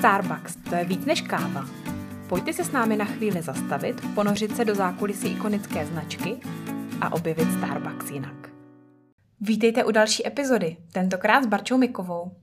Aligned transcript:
Starbucks, 0.00 0.56
to 0.56 0.74
je 0.74 0.84
víc 0.84 1.04
než 1.04 1.20
káva. 1.20 1.64
Pojďte 2.28 2.52
se 2.52 2.64
s 2.64 2.72
námi 2.72 2.96
na 2.96 3.04
chvíli 3.04 3.42
zastavit, 3.42 4.14
ponořit 4.14 4.56
se 4.56 4.64
do 4.64 4.74
zákulisí 4.74 5.28
ikonické 5.28 5.86
značky 5.86 6.40
a 7.00 7.12
objevit 7.12 7.52
Starbucks 7.52 8.10
jinak. 8.10 8.50
Vítejte 9.40 9.84
u 9.84 9.90
další 9.90 10.26
epizody, 10.26 10.76
tentokrát 10.92 11.44
s 11.44 11.46
Barčou 11.46 11.78
Mikovou. 11.78 12.36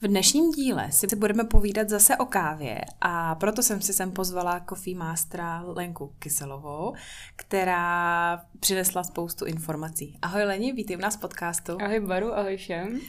V 0.00 0.06
dnešním 0.06 0.50
díle 0.50 0.92
si 0.92 1.16
budeme 1.16 1.44
povídat 1.44 1.88
zase 1.88 2.16
o 2.16 2.24
kávě 2.24 2.80
a 3.00 3.34
proto 3.34 3.62
jsem 3.62 3.80
si 3.80 3.92
sem 3.92 4.10
pozvala 4.10 4.60
Coffee 4.68 4.96
Mastera 4.96 5.62
Lenku 5.66 6.12
Kyselovou, 6.18 6.94
která 7.36 8.42
přinesla 8.60 9.04
spoustu 9.04 9.44
informací. 9.44 10.18
Ahoj 10.22 10.42
Leni, 10.42 10.72
vítej 10.72 10.96
u 10.96 11.00
nás 11.00 11.16
v 11.16 11.20
podcastu. 11.20 11.76
Ahoj 11.82 12.00
Baru, 12.00 12.34
ahoj 12.34 12.56
všem. 12.56 13.00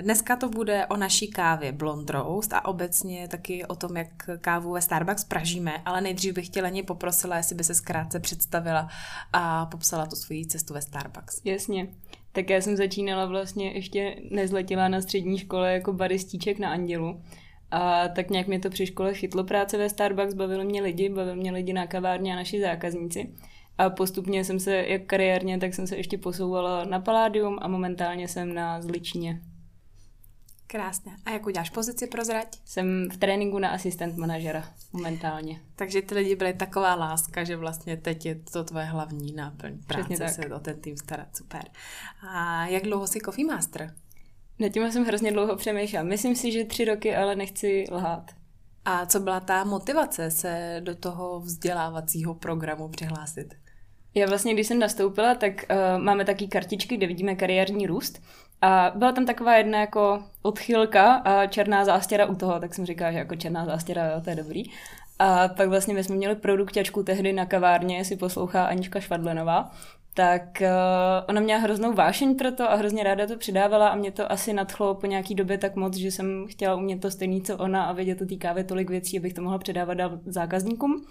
Dneska 0.00 0.36
to 0.36 0.48
bude 0.48 0.86
o 0.86 0.96
naší 0.96 1.28
kávě 1.28 1.72
Blond 1.72 2.10
Roast 2.10 2.52
a 2.52 2.64
obecně 2.64 3.28
taky 3.28 3.64
o 3.64 3.74
tom, 3.74 3.96
jak 3.96 4.08
kávu 4.40 4.72
ve 4.72 4.82
Starbucks 4.82 5.24
pražíme, 5.24 5.82
ale 5.84 6.00
nejdřív 6.00 6.34
bych 6.34 6.48
tě 6.48 6.62
Leni 6.62 6.82
poprosila, 6.82 7.36
jestli 7.36 7.56
by 7.56 7.64
se 7.64 7.74
zkrátce 7.74 8.20
představila 8.20 8.88
a 9.32 9.66
popsala 9.66 10.06
tu 10.06 10.16
svoji 10.16 10.46
cestu 10.46 10.74
ve 10.74 10.82
Starbucks. 10.82 11.40
Jasně. 11.44 11.88
Tak 12.32 12.50
já 12.50 12.60
jsem 12.60 12.76
začínala 12.76 13.26
vlastně 13.26 13.72
ještě 13.72 14.16
nezletila 14.30 14.88
na 14.88 15.00
střední 15.00 15.38
škole 15.38 15.72
jako 15.72 15.92
baristíček 15.92 16.58
na 16.58 16.70
Andělu. 16.70 17.22
A 17.70 18.08
tak 18.08 18.30
nějak 18.30 18.46
mě 18.46 18.60
to 18.60 18.70
při 18.70 18.86
škole 18.86 19.14
chytlo 19.14 19.44
práce 19.44 19.78
ve 19.78 19.90
Starbucks, 19.90 20.34
bavilo 20.34 20.64
mě 20.64 20.82
lidi, 20.82 21.08
bavilo 21.08 21.36
mě 21.36 21.52
lidi 21.52 21.72
na 21.72 21.86
kavárně 21.86 22.32
a 22.32 22.36
naši 22.36 22.60
zákazníci. 22.60 23.34
A 23.78 23.90
postupně 23.90 24.44
jsem 24.44 24.60
se, 24.60 24.76
jak 24.76 25.04
kariérně, 25.04 25.58
tak 25.58 25.74
jsem 25.74 25.86
se 25.86 25.96
ještě 25.96 26.18
posouvala 26.18 26.84
na 26.84 27.00
Paládium 27.00 27.58
a 27.62 27.68
momentálně 27.68 28.28
jsem 28.28 28.54
na 28.54 28.82
Zličině. 28.82 29.40
Krásně. 30.70 31.12
A 31.24 31.30
jakou 31.30 31.50
děláš 31.50 31.70
pozici 31.70 32.06
prozrať? 32.06 32.48
Jsem 32.64 33.08
v 33.12 33.16
tréninku 33.16 33.58
na 33.58 33.68
asistent 33.68 34.16
manažera 34.16 34.64
momentálně. 34.92 35.60
Takže 35.76 36.02
ty 36.02 36.14
lidi 36.14 36.36
byly 36.36 36.54
taková 36.54 36.94
láska, 36.94 37.44
že 37.44 37.56
vlastně 37.56 37.96
teď 37.96 38.26
je 38.26 38.34
to 38.34 38.64
tvoje 38.64 38.84
hlavní 38.84 39.32
náplň 39.32 39.78
práce 39.86 40.28
se 40.28 40.54
o 40.54 40.58
ten 40.58 40.80
tým 40.80 40.96
starat. 40.96 41.36
Super. 41.36 41.62
A 42.28 42.66
jak 42.66 42.82
dlouho 42.82 43.06
jsi 43.06 43.18
Coffee 43.20 43.46
Master? 43.46 43.94
Na 44.58 44.68
tím 44.68 44.92
jsem 44.92 45.04
hrozně 45.04 45.32
dlouho 45.32 45.56
přemýšlela. 45.56 46.04
Myslím 46.04 46.36
si, 46.36 46.52
že 46.52 46.64
tři 46.64 46.84
roky, 46.84 47.16
ale 47.16 47.36
nechci 47.36 47.84
lhát. 47.90 48.30
A 48.84 49.06
co 49.06 49.20
byla 49.20 49.40
ta 49.40 49.64
motivace 49.64 50.30
se 50.30 50.80
do 50.84 50.94
toho 50.94 51.40
vzdělávacího 51.40 52.34
programu 52.34 52.88
přihlásit? 52.88 53.54
Já 54.14 54.26
vlastně, 54.26 54.54
když 54.54 54.66
jsem 54.66 54.78
nastoupila, 54.78 55.34
tak 55.34 55.52
uh, 55.70 56.02
máme 56.02 56.24
taky 56.24 56.48
kartičky, 56.48 56.96
kde 56.96 57.06
vidíme 57.06 57.34
kariérní 57.34 57.86
růst. 57.86 58.22
A 58.62 58.92
byla 58.94 59.12
tam 59.12 59.26
taková 59.26 59.56
jedna 59.56 59.80
jako 59.80 60.22
odchylka 60.42 61.14
a 61.14 61.46
černá 61.46 61.84
zástěra 61.84 62.26
u 62.26 62.34
toho, 62.34 62.60
tak 62.60 62.74
jsem 62.74 62.86
říkala, 62.86 63.12
že 63.12 63.18
jako 63.18 63.36
černá 63.36 63.66
zástěra, 63.66 64.06
jo, 64.06 64.20
to 64.24 64.30
je 64.30 64.36
dobrý. 64.36 64.62
A 65.18 65.48
pak 65.48 65.68
vlastně 65.68 65.94
my 65.94 66.04
jsme 66.04 66.16
měli 66.16 66.34
produkťačku 66.34 67.02
tehdy 67.02 67.32
na 67.32 67.46
kavárně, 67.46 68.04
si 68.04 68.16
poslouchá 68.16 68.64
Anička 68.64 69.00
Švadlenová, 69.00 69.70
tak 70.14 70.42
uh, 70.60 70.66
ona 71.28 71.40
měla 71.40 71.60
hroznou 71.60 71.92
vášeň 71.92 72.34
pro 72.34 72.52
to 72.52 72.70
a 72.70 72.74
hrozně 72.74 73.02
ráda 73.02 73.26
to 73.26 73.36
přidávala 73.36 73.88
a 73.88 73.94
mě 73.94 74.10
to 74.10 74.32
asi 74.32 74.52
nadchlo 74.52 74.94
po 74.94 75.06
nějaký 75.06 75.34
době 75.34 75.58
tak 75.58 75.76
moc, 75.76 75.96
že 75.96 76.10
jsem 76.10 76.46
chtěla 76.48 76.74
umět 76.74 77.00
to 77.00 77.10
stejný, 77.10 77.42
co 77.42 77.56
ona 77.56 77.84
a 77.84 77.92
vědět 77.92 78.22
o 78.22 78.26
té 78.26 78.36
kávě 78.36 78.64
tolik 78.64 78.90
věcí, 78.90 79.18
abych 79.18 79.34
to 79.34 79.42
mohla 79.42 79.58
předávat 79.58 79.94
dál 79.94 80.20
zákazníkům 80.26 81.06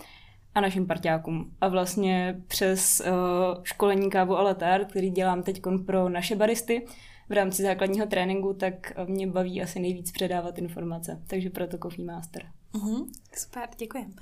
a 0.56 0.62
našim 0.62 0.88
parťákům. 0.88 1.52
A 1.62 1.68
vlastně 1.68 2.36
přes 2.48 3.02
uh, 3.02 3.64
školení 3.64 4.10
kávu 4.10 4.38
a 4.38 4.42
latár, 4.42 4.86
který 4.86 5.10
dělám 5.10 5.44
teď 5.44 5.62
pro 5.86 6.10
naše 6.10 6.36
baristy, 6.36 6.86
v 7.30 7.32
rámci 7.32 7.64
základního 7.64 8.06
tréninku, 8.06 8.54
tak 8.54 8.94
mě 9.06 9.28
baví 9.28 9.62
asi 9.62 9.80
nejvíc 9.80 10.12
předávat 10.12 10.58
informace. 10.58 11.22
Takže 11.28 11.50
proto 11.50 11.78
Coffee 11.78 12.06
Master. 12.06 12.46
Uh-huh, 12.74 13.08
super, 13.38 13.70
děkuji. 13.78 14.16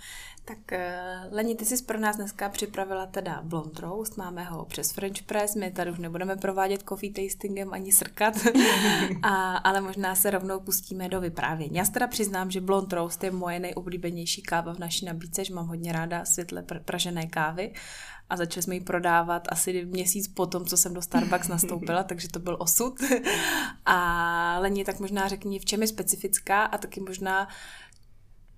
Tak 0.46 0.58
uh, 0.72 1.34
Leni, 1.34 1.56
ty 1.56 1.66
jsi 1.66 1.84
pro 1.84 2.00
nás 2.00 2.16
dneska 2.16 2.50
připravila 2.50 3.06
teda 3.06 3.42
blond 3.44 3.80
roast, 3.80 4.18
máme 4.18 4.44
ho 4.44 4.66
přes 4.66 4.92
French 4.92 5.22
press, 5.22 5.56
my 5.56 5.72
tady 5.72 5.92
už 5.92 6.00
nebudeme 6.00 6.36
provádět 6.36 6.84
coffee 6.90 7.14
tastingem 7.14 7.74
ani 7.74 7.92
srkat, 7.92 8.34
a, 9.24 9.58
ale 9.58 9.82
možná 9.82 10.16
se 10.16 10.32
rovnou 10.32 10.60
pustíme 10.60 11.10
do 11.10 11.22
vyprávění. 11.22 11.78
Já 11.78 11.86
teda 11.86 12.08
přiznám, 12.08 12.52
že 12.52 12.62
blond 12.62 12.94
roast 12.94 13.24
je 13.24 13.32
moje 13.32 13.60
nejoblíbenější 13.60 14.42
káva 14.42 14.74
v 14.74 14.80
naší 14.80 15.06
nabídce, 15.06 15.46
že 15.46 15.54
mám 15.54 15.68
hodně 15.68 15.92
ráda 15.92 16.26
světle 16.26 16.62
pr- 16.62 16.80
pražené 16.80 17.28
kávy 17.28 17.74
a 18.30 18.38
začali 18.38 18.64
jsme 18.64 18.76
ji 18.76 18.82
prodávat 18.82 19.48
asi 19.52 19.86
měsíc 19.86 20.28
po 20.28 20.46
tom, 20.46 20.66
co 20.66 20.78
jsem 20.78 20.94
do 20.94 21.02
Starbucks 21.02 21.48
nastoupila, 21.48 22.04
takže 22.10 22.30
to 22.30 22.40
byl 22.40 22.58
osud. 22.60 22.94
a 23.86 24.58
Leni, 24.60 24.86
tak 24.86 25.00
možná 25.00 25.28
řekni, 25.28 25.60
v 25.60 25.66
čem 25.66 25.82
je 25.82 25.88
specifická 25.88 26.64
a 26.64 26.78
taky 26.78 27.00
možná 27.00 27.48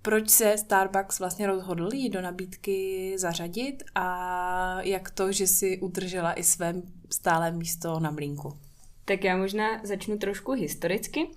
proč 0.01 0.29
se 0.29 0.57
Starbucks 0.57 1.19
vlastně 1.19 1.47
rozhodl 1.47 1.89
ji 1.93 2.09
do 2.09 2.21
nabídky 2.21 3.15
zařadit 3.17 3.83
a 3.95 4.81
jak 4.81 5.11
to, 5.11 5.31
že 5.31 5.47
si 5.47 5.79
udržela 5.81 6.33
i 6.33 6.43
své 6.43 6.73
stále 7.09 7.51
místo 7.51 7.99
na 7.99 8.11
mlínku? 8.11 8.57
Tak 9.05 9.23
já 9.23 9.37
možná 9.37 9.65
začnu 9.83 10.17
trošku 10.17 10.51
historicky. 10.51 11.27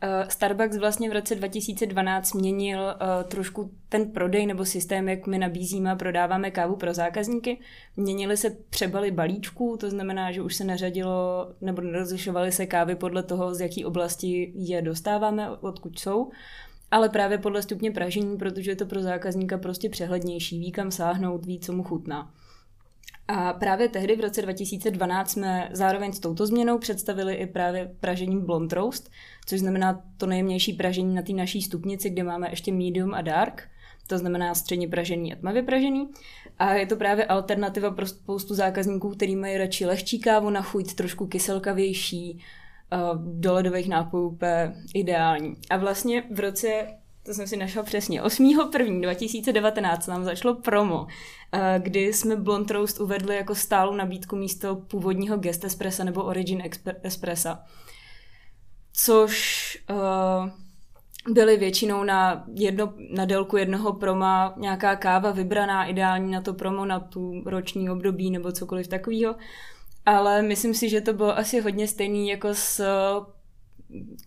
Eh, 0.00 0.26
Starbucks 0.30 0.76
vlastně 0.76 1.10
v 1.10 1.12
roce 1.12 1.34
2012 1.34 2.32
měnil 2.32 2.80
uh, 2.80 3.28
trošku 3.28 3.70
ten 3.88 4.10
prodej 4.10 4.46
nebo 4.46 4.64
systém, 4.64 5.08
jak 5.08 5.26
my 5.26 5.38
nabízíme 5.38 5.90
a 5.90 5.96
prodáváme 5.96 6.50
kávu 6.50 6.76
pro 6.76 6.94
zákazníky. 6.94 7.58
Měnily 7.96 8.36
se 8.36 8.50
přebaly 8.70 9.10
balíčků, 9.10 9.76
to 9.80 9.90
znamená, 9.90 10.32
že 10.32 10.42
už 10.42 10.54
se 10.54 10.64
neřadilo 10.64 11.48
nebo 11.60 11.80
nerozlišovaly 11.80 12.52
se 12.52 12.66
kávy 12.66 12.94
podle 12.94 13.22
toho, 13.22 13.54
z 13.54 13.60
jaký 13.60 13.84
oblasti 13.84 14.52
je 14.54 14.82
dostáváme, 14.82 15.50
odkud 15.50 15.98
jsou 15.98 16.30
ale 16.90 17.08
právě 17.08 17.38
podle 17.38 17.62
stupně 17.62 17.90
pražení, 17.90 18.36
protože 18.36 18.70
je 18.70 18.76
to 18.76 18.86
pro 18.86 19.02
zákazníka 19.02 19.58
prostě 19.58 19.88
přehlednější, 19.88 20.58
ví 20.58 20.72
kam 20.72 20.90
sáhnout, 20.90 21.46
ví, 21.46 21.60
co 21.60 21.72
mu 21.72 21.82
chutná. 21.82 22.34
A 23.28 23.52
právě 23.52 23.88
tehdy 23.88 24.16
v 24.16 24.20
roce 24.20 24.42
2012 24.42 25.30
jsme 25.30 25.68
zároveň 25.72 26.12
s 26.12 26.20
touto 26.20 26.46
změnou 26.46 26.78
představili 26.78 27.34
i 27.34 27.46
právě 27.46 27.94
pražení 28.00 28.40
Blond 28.40 28.72
Roast, 28.72 29.10
což 29.46 29.60
znamená 29.60 30.04
to 30.16 30.26
nejjemnější 30.26 30.72
pražení 30.72 31.14
na 31.14 31.22
té 31.22 31.32
naší 31.32 31.62
stupnici, 31.62 32.10
kde 32.10 32.22
máme 32.22 32.50
ještě 32.50 32.72
medium 32.72 33.14
a 33.14 33.22
dark, 33.22 33.68
to 34.06 34.18
znamená 34.18 34.54
středně 34.54 34.88
pražený 34.88 35.32
a 35.32 35.36
tmavě 35.36 35.62
pražený. 35.62 36.08
A 36.58 36.74
je 36.74 36.86
to 36.86 36.96
právě 36.96 37.24
alternativa 37.24 37.90
pro 37.90 38.06
spoustu 38.06 38.54
zákazníků, 38.54 39.10
který 39.10 39.36
mají 39.36 39.58
radši 39.58 39.86
lehčí 39.86 40.18
kávu 40.18 40.50
na 40.50 40.62
chuť, 40.62 40.94
trošku 40.94 41.26
kyselkavější, 41.26 42.40
do 43.14 43.52
ledových 43.52 43.88
nápojů 43.88 44.28
úplně 44.28 44.74
ideální. 44.94 45.54
A 45.70 45.76
vlastně 45.76 46.22
v 46.30 46.40
roce, 46.40 46.86
to 47.22 47.34
jsem 47.34 47.46
si 47.46 47.56
našla 47.56 47.82
přesně, 47.82 48.22
8.1.2019 48.22 50.10
nám 50.10 50.24
začalo 50.24 50.54
promo, 50.54 51.06
kdy 51.78 52.12
jsme 52.12 52.36
Blond 52.36 52.70
Roast 52.70 53.00
uvedli 53.00 53.36
jako 53.36 53.54
stálou 53.54 53.94
nabídku 53.94 54.36
místo 54.36 54.76
původního 54.76 55.36
Guest 55.36 55.64
Espressa 55.64 56.04
nebo 56.04 56.22
Origin 56.22 56.62
Espressa. 57.02 57.64
Což 58.92 59.78
uh, 59.90 60.48
byly 61.28 61.56
většinou 61.56 62.04
na, 62.04 62.44
jedno, 62.54 62.92
na 63.10 63.24
délku 63.24 63.56
jednoho 63.56 63.92
proma 63.92 64.54
nějaká 64.56 64.96
káva 64.96 65.30
vybraná, 65.30 65.84
ideální 65.84 66.32
na 66.32 66.40
to 66.40 66.54
promo, 66.54 66.84
na 66.84 67.00
tu 67.00 67.42
roční 67.46 67.90
období 67.90 68.30
nebo 68.30 68.52
cokoliv 68.52 68.88
takového. 68.88 69.34
Ale 70.06 70.42
myslím 70.42 70.74
si, 70.74 70.88
že 70.88 71.00
to 71.00 71.12
bylo 71.12 71.38
asi 71.38 71.60
hodně 71.60 71.88
stejný 71.88 72.28
jako 72.28 72.48
s 72.54 72.80
eh, 72.80 73.34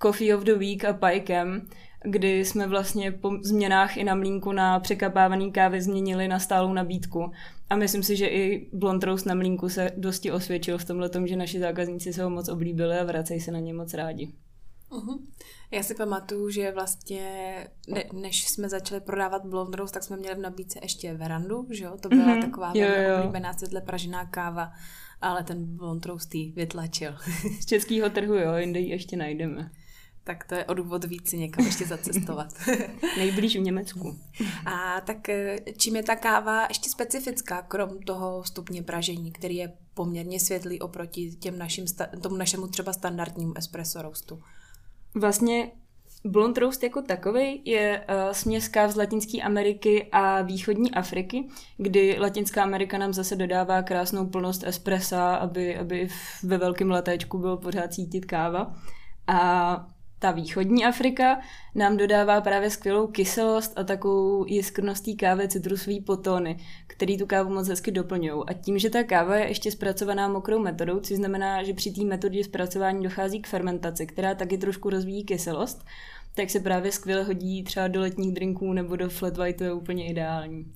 Coffee 0.01 0.35
of 0.35 0.43
the 0.43 0.53
Week 0.53 0.85
a 0.85 0.93
Pikem, 0.93 1.67
kdy 2.03 2.45
jsme 2.45 2.67
vlastně 2.67 3.11
po 3.11 3.31
změnách 3.41 3.97
i 3.97 4.03
na 4.03 4.15
mlínku 4.15 4.51
na 4.51 4.79
překapávaný 4.79 5.51
kávy 5.51 5.81
změnili 5.81 6.27
na 6.27 6.39
stálou 6.39 6.73
nabídku. 6.73 7.31
A 7.69 7.75
myslím 7.75 8.03
si, 8.03 8.15
že 8.15 8.27
i 8.27 8.69
Blond 8.73 9.03
Roast 9.03 9.25
na 9.25 9.35
mlínku 9.35 9.69
se 9.69 9.91
dosti 9.97 10.31
osvědčil 10.31 10.77
v 10.77 10.85
tomhle 10.85 11.09
tom, 11.09 11.27
že 11.27 11.35
naši 11.35 11.59
zákazníci 11.59 12.13
se 12.13 12.23
ho 12.23 12.29
moc 12.29 12.49
oblíbili 12.49 12.97
a 12.99 13.03
vracejí 13.03 13.39
se 13.39 13.51
na 13.51 13.59
ně 13.59 13.74
moc 13.74 13.94
rádi. 13.94 14.33
Uh-huh. 14.91 15.19
Já 15.71 15.83
si 15.83 15.95
pamatuju, 15.95 16.50
že 16.50 16.71
vlastně 16.71 17.24
ne, 17.88 18.03
než 18.13 18.47
jsme 18.47 18.69
začali 18.69 19.01
prodávat 19.01 19.45
Blond 19.45 19.75
Roast, 19.75 19.94
tak 19.94 20.03
jsme 20.03 20.18
měli 20.18 20.35
v 20.35 20.39
nabídce 20.39 20.79
ještě 20.81 21.13
verandu, 21.13 21.68
že 21.69 21.83
jo? 21.83 21.97
To 22.01 22.09
byla 22.09 22.25
uh-huh. 22.25 22.41
taková 22.41 22.71
jo, 22.75 22.88
jo. 22.88 23.18
oblíbená 23.19 23.53
světle 23.53 23.81
pražená 23.81 24.25
káva 24.25 24.71
ale 25.21 25.43
ten 25.43 25.77
blond 25.77 26.05
roastý 26.05 26.51
vytlačil. 26.51 27.15
Z 27.59 27.65
českého 27.65 28.09
trhu, 28.09 28.33
jo, 28.33 28.55
jinde 28.55 28.79
ji 28.79 28.89
ještě 28.89 29.17
najdeme. 29.17 29.71
Tak 30.23 30.43
to 30.43 30.55
je 30.55 30.65
o 30.65 30.73
důvod 30.73 31.03
víc 31.03 31.31
někam 31.31 31.65
ještě 31.65 31.85
zacestovat. 31.85 32.53
Nejblíž 33.17 33.55
v 33.55 33.59
Německu. 33.59 34.19
A 34.65 35.01
tak 35.01 35.29
eh, 35.29 35.55
čím 35.77 35.95
je 35.95 36.03
ta 36.03 36.15
káva 36.15 36.65
ještě 36.69 36.89
specifická, 36.89 37.61
krom 37.61 37.99
toho 37.99 38.43
stupně 38.43 38.83
pražení, 38.83 39.31
který 39.31 39.55
je 39.55 39.73
poměrně 39.93 40.39
světlý 40.39 40.79
oproti 40.79 41.31
těm 41.31 41.57
našim, 41.57 41.85
tomu 42.21 42.37
našemu 42.37 42.67
třeba 42.67 42.93
standardnímu 42.93 43.57
espresso 43.57 44.01
roastu? 44.01 44.41
Vlastně 45.15 45.71
Blond 46.27 46.57
roast 46.57 46.83
jako 46.83 47.01
takový 47.01 47.62
je 47.65 48.06
uh, 48.09 48.31
směs 48.31 48.68
káv 48.68 48.91
z 48.91 48.95
Latinské 48.95 49.41
Ameriky 49.41 50.07
a 50.12 50.41
východní 50.41 50.91
Afriky, 50.91 51.47
kdy 51.77 52.18
Latinská 52.19 52.63
Amerika 52.63 52.97
nám 52.97 53.13
zase 53.13 53.35
dodává 53.35 53.81
krásnou 53.81 54.25
plnost 54.25 54.63
espressa, 54.63 55.35
aby, 55.35 55.77
aby 55.77 56.07
ve 56.44 56.57
velkém 56.57 56.91
letéčku 56.91 57.38
bylo 57.38 57.57
pořád 57.57 57.94
cítit 57.94 58.25
káva. 58.25 58.75
A 59.27 59.88
ta 60.19 60.31
východní 60.31 60.85
Afrika 60.85 61.39
nám 61.75 61.97
dodává 61.97 62.41
právě 62.41 62.69
skvělou 62.69 63.07
kyselost 63.07 63.74
a 63.75 63.83
takovou 63.83 64.45
jiskrnost 64.47 65.06
té 65.06 65.13
kávy 65.13 65.47
citrusový 65.47 66.01
potony, 66.01 66.57
který 66.88 67.18
tu 67.18 67.25
kávu 67.25 67.53
moc 67.53 67.68
hezky 67.68 67.91
doplňují. 67.91 68.44
A 68.47 68.53
tím, 68.53 68.79
že 68.79 68.89
ta 68.89 69.03
káva 69.03 69.35
je 69.35 69.47
ještě 69.47 69.71
zpracovaná 69.71 70.27
mokrou 70.27 70.59
metodou, 70.59 71.00
což 71.00 71.18
znamená, 71.18 71.63
že 71.63 71.74
při 71.74 71.91
té 71.91 72.03
metodě 72.03 72.44
zpracování 72.44 73.03
dochází 73.03 73.41
k 73.41 73.47
fermentaci, 73.47 74.07
která 74.07 74.35
taky 74.35 74.57
trošku 74.57 74.89
rozvíjí 74.89 75.24
kyselost, 75.24 75.85
tak 76.38 76.50
se 76.50 76.60
právě 76.60 76.92
skvěle 76.92 77.24
hodí 77.24 77.63
třeba 77.63 77.88
do 77.88 78.00
letních 78.00 78.34
drinků 78.34 78.74
nebo 78.74 78.95
do 78.95 79.10
flat 79.10 79.38
white, 79.38 79.57
to 79.57 79.63
je 79.63 79.74
úplně 79.74 80.10
ideální. 80.10 80.74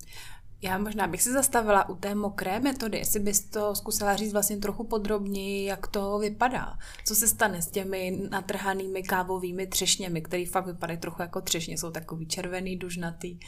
Já 0.64 0.78
možná 0.78 1.08
bych 1.08 1.22
se 1.22 1.32
zastavila 1.32 1.90
u 1.90 1.96
té 1.96 2.16
mokré 2.16 2.60
metody, 2.60 2.98
jestli 2.98 3.20
bys 3.20 3.40
to 3.40 3.76
zkusila 3.76 4.16
říct 4.16 4.34
vlastně 4.34 4.58
trochu 4.58 4.84
podrobněji, 4.84 5.66
jak 5.66 5.88
to 5.88 6.20
vypadá. 6.20 6.78
Co 7.06 7.16
se 7.16 7.28
stane 7.28 7.62
s 7.62 7.68
těmi 7.68 8.22
natrhanými 8.30 9.04
kávovými 9.04 9.68
třešněmi, 9.68 10.22
které 10.22 10.46
fakt 10.46 10.66
vypadají 10.66 11.00
trochu 11.00 11.22
jako 11.22 11.42
třešně, 11.42 11.78
jsou 11.78 11.92
takový 11.92 12.26
červený, 12.26 12.78
dužnatý, 12.78 13.40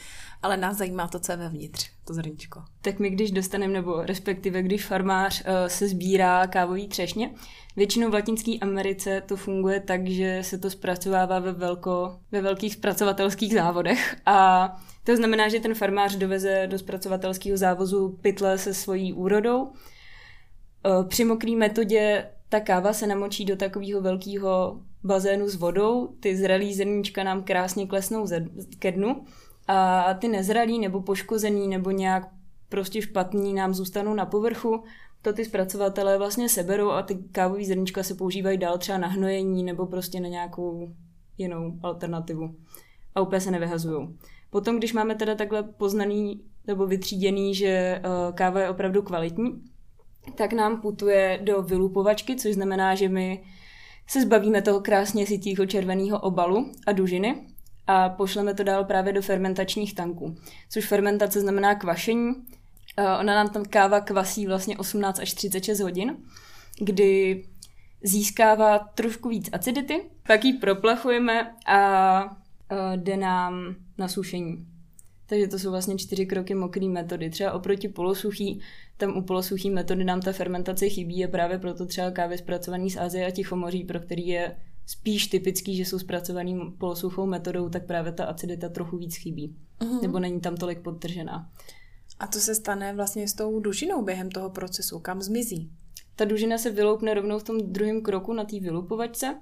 ale 0.42 0.56
nás 0.56 0.76
zajímá 0.76 1.08
to, 1.08 1.20
co 1.20 1.32
je 1.32 1.36
vevnitř, 1.36 1.90
to 2.04 2.14
zrničko. 2.14 2.62
Tak 2.82 2.98
my 2.98 3.10
když 3.10 3.30
dostaneme, 3.30 3.72
nebo 3.72 4.02
respektive 4.02 4.62
když 4.62 4.86
farmář 4.86 5.40
uh, 5.40 5.46
se 5.66 5.88
sbírá 5.88 6.46
kávový 6.46 6.88
třešně, 6.88 7.34
většinou 7.76 8.10
v 8.10 8.14
Latinské 8.14 8.52
Americe 8.60 9.22
to 9.26 9.36
funguje 9.36 9.80
tak, 9.80 10.08
že 10.08 10.38
se 10.42 10.58
to 10.58 10.70
zpracovává 10.70 11.38
ve, 11.38 11.52
velko, 11.52 12.18
ve 12.32 12.40
velkých 12.40 12.74
zpracovatelských 12.74 13.54
závodech 13.54 14.16
a 14.26 14.68
to 15.04 15.16
znamená, 15.16 15.48
že 15.48 15.60
ten 15.60 15.74
farmář 15.74 16.16
doveze 16.16 16.66
do 16.66 16.78
zpracovatelského 16.78 17.56
závozu 17.56 18.18
pytle 18.20 18.58
se 18.58 18.74
svojí 18.74 19.12
úrodou. 19.12 19.72
E, 19.72 21.04
při 21.08 21.24
mokré 21.24 21.56
metodě 21.56 22.30
ta 22.48 22.60
káva 22.60 22.92
se 22.92 23.06
namočí 23.06 23.44
do 23.44 23.56
takového 23.56 24.00
velkého 24.00 24.80
bazénu 25.04 25.48
s 25.48 25.54
vodou, 25.54 26.06
ty 26.20 26.36
zralý 26.36 26.74
zrníčka 26.74 27.24
nám 27.24 27.42
krásně 27.42 27.86
klesnou 27.86 28.26
ke 28.78 28.92
dnu 28.92 29.24
a 29.68 30.14
ty 30.14 30.28
nezralý 30.28 30.78
nebo 30.78 31.00
poškozený 31.00 31.68
nebo 31.68 31.90
nějak 31.90 32.28
prostě 32.68 33.02
špatný 33.02 33.54
nám 33.54 33.74
zůstanou 33.74 34.14
na 34.14 34.26
povrchu, 34.26 34.84
to 35.22 35.32
ty 35.32 35.44
zpracovatelé 35.44 36.18
vlastně 36.18 36.48
seberou 36.48 36.90
a 36.90 37.02
ty 37.02 37.14
kávové 37.32 37.64
zrníčka 37.64 38.02
se 38.02 38.14
používají 38.14 38.58
dál 38.58 38.78
třeba 38.78 38.98
na 38.98 39.08
hnojení 39.08 39.64
nebo 39.64 39.86
prostě 39.86 40.20
na 40.20 40.28
nějakou 40.28 40.94
jinou 41.38 41.78
alternativu. 41.82 42.54
A 43.14 43.20
úplně 43.20 43.40
se 43.40 43.50
nevyhazují. 43.50 44.08
Potom, 44.54 44.78
když 44.78 44.92
máme 44.92 45.14
teda 45.14 45.34
takhle 45.34 45.62
poznaný 45.62 46.44
nebo 46.66 46.86
vytříděný, 46.86 47.54
že 47.54 48.02
uh, 48.04 48.34
káva 48.34 48.60
je 48.60 48.70
opravdu 48.70 49.02
kvalitní, 49.02 49.62
tak 50.34 50.52
nám 50.52 50.80
putuje 50.80 51.40
do 51.42 51.62
vylupovačky, 51.62 52.36
což 52.36 52.54
znamená, 52.54 52.94
že 52.94 53.08
my 53.08 53.44
se 54.06 54.20
zbavíme 54.20 54.62
toho 54.62 54.80
krásně 54.80 55.26
sytího 55.26 55.66
červeného 55.66 56.20
obalu 56.20 56.70
a 56.86 56.92
dužiny 56.92 57.46
a 57.86 58.08
pošleme 58.08 58.54
to 58.54 58.64
dál 58.64 58.84
právě 58.84 59.12
do 59.12 59.22
fermentačních 59.22 59.94
tanků, 59.94 60.36
což 60.70 60.86
fermentace 60.86 61.40
znamená 61.40 61.74
kvašení. 61.74 62.28
Uh, 62.28 62.34
ona 63.20 63.34
nám 63.34 63.48
tam 63.48 63.64
káva 63.64 64.00
kvasí 64.00 64.46
vlastně 64.46 64.78
18 64.78 65.18
až 65.18 65.34
36 65.34 65.80
hodin, 65.80 66.16
kdy 66.78 67.44
získává 68.02 68.78
trošku 68.78 69.28
víc 69.28 69.50
acidity, 69.52 70.10
pak 70.26 70.44
ji 70.44 70.52
proplachujeme 70.52 71.54
a 71.66 72.43
jde 72.96 73.16
nám 73.16 73.74
na 73.98 74.08
sušení. 74.08 74.66
Takže 75.26 75.48
to 75.48 75.58
jsou 75.58 75.70
vlastně 75.70 75.98
čtyři 75.98 76.26
kroky 76.26 76.54
mokré 76.54 76.88
metody. 76.88 77.30
Třeba 77.30 77.52
oproti 77.52 77.88
polosuchý, 77.88 78.60
tam 78.96 79.16
u 79.16 79.22
polosuchý 79.22 79.70
metody 79.70 80.04
nám 80.04 80.20
ta 80.20 80.32
fermentace 80.32 80.88
chybí 80.88 81.24
a 81.24 81.28
právě 81.28 81.58
proto 81.58 81.86
třeba 81.86 82.10
kávy 82.10 82.38
zpracovaný 82.38 82.90
z 82.90 82.96
Azie 82.96 83.26
a 83.26 83.30
Tichomoří, 83.30 83.84
pro 83.84 84.00
který 84.00 84.26
je 84.26 84.56
spíš 84.86 85.26
typický, 85.26 85.76
že 85.76 85.84
jsou 85.84 85.98
zpracovaný 85.98 86.74
polosuchou 86.78 87.26
metodou, 87.26 87.68
tak 87.68 87.86
právě 87.86 88.12
ta 88.12 88.24
acidita 88.24 88.68
trochu 88.68 88.96
víc 88.96 89.16
chybí. 89.16 89.56
Uh-huh. 89.80 90.02
Nebo 90.02 90.18
není 90.18 90.40
tam 90.40 90.56
tolik 90.56 90.80
podtržená. 90.80 91.50
A 92.18 92.26
to 92.26 92.38
se 92.38 92.54
stane 92.54 92.94
vlastně 92.94 93.28
s 93.28 93.34
tou 93.34 93.60
dužinou 93.60 94.02
během 94.02 94.30
toho 94.30 94.50
procesu? 94.50 94.98
Kam 94.98 95.22
zmizí? 95.22 95.70
Ta 96.16 96.24
dužina 96.24 96.58
se 96.58 96.70
vyloupne 96.70 97.14
rovnou 97.14 97.38
v 97.38 97.42
tom 97.44 97.58
druhém 97.58 98.02
kroku 98.02 98.32
na 98.32 98.44
té 98.44 98.60
vylupovačce 98.60 99.38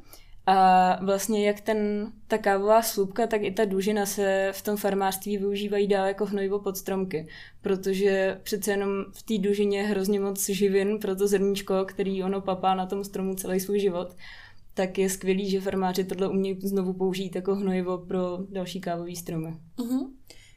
a 0.46 0.98
vlastně 1.04 1.46
jak 1.46 1.60
ten, 1.60 2.12
ta 2.26 2.38
kávová 2.38 2.82
slupka, 2.82 3.26
tak 3.26 3.42
i 3.42 3.50
ta 3.50 3.64
dužina 3.64 4.06
se 4.06 4.50
v 4.52 4.62
tom 4.62 4.76
farmářství 4.76 5.38
využívají 5.38 5.88
dál 5.88 6.06
jako 6.06 6.26
hnojivo 6.26 6.58
pod 6.58 6.76
stromky, 6.76 7.28
protože 7.60 8.40
přece 8.42 8.70
jenom 8.70 9.04
v 9.12 9.22
té 9.22 9.38
dužině 9.38 9.78
je 9.78 9.86
hrozně 9.86 10.20
moc 10.20 10.48
živin 10.48 10.98
pro 10.98 11.16
to 11.16 11.28
zrníčko, 11.28 11.84
který 11.84 12.22
ono 12.22 12.40
papá 12.40 12.74
na 12.74 12.86
tom 12.86 13.04
stromu 13.04 13.34
celý 13.34 13.60
svůj 13.60 13.80
život 13.80 14.16
tak 14.74 14.98
je 14.98 15.10
skvělý, 15.10 15.50
že 15.50 15.60
farmáři 15.60 16.04
tohle 16.04 16.28
umějí 16.28 16.60
znovu 16.60 16.92
použít 16.92 17.36
jako 17.36 17.54
hnojivo 17.54 17.98
pro 17.98 18.38
další 18.50 18.80
kávový 18.80 19.16
stromy. 19.16 19.56
Uh-huh. 19.78 20.10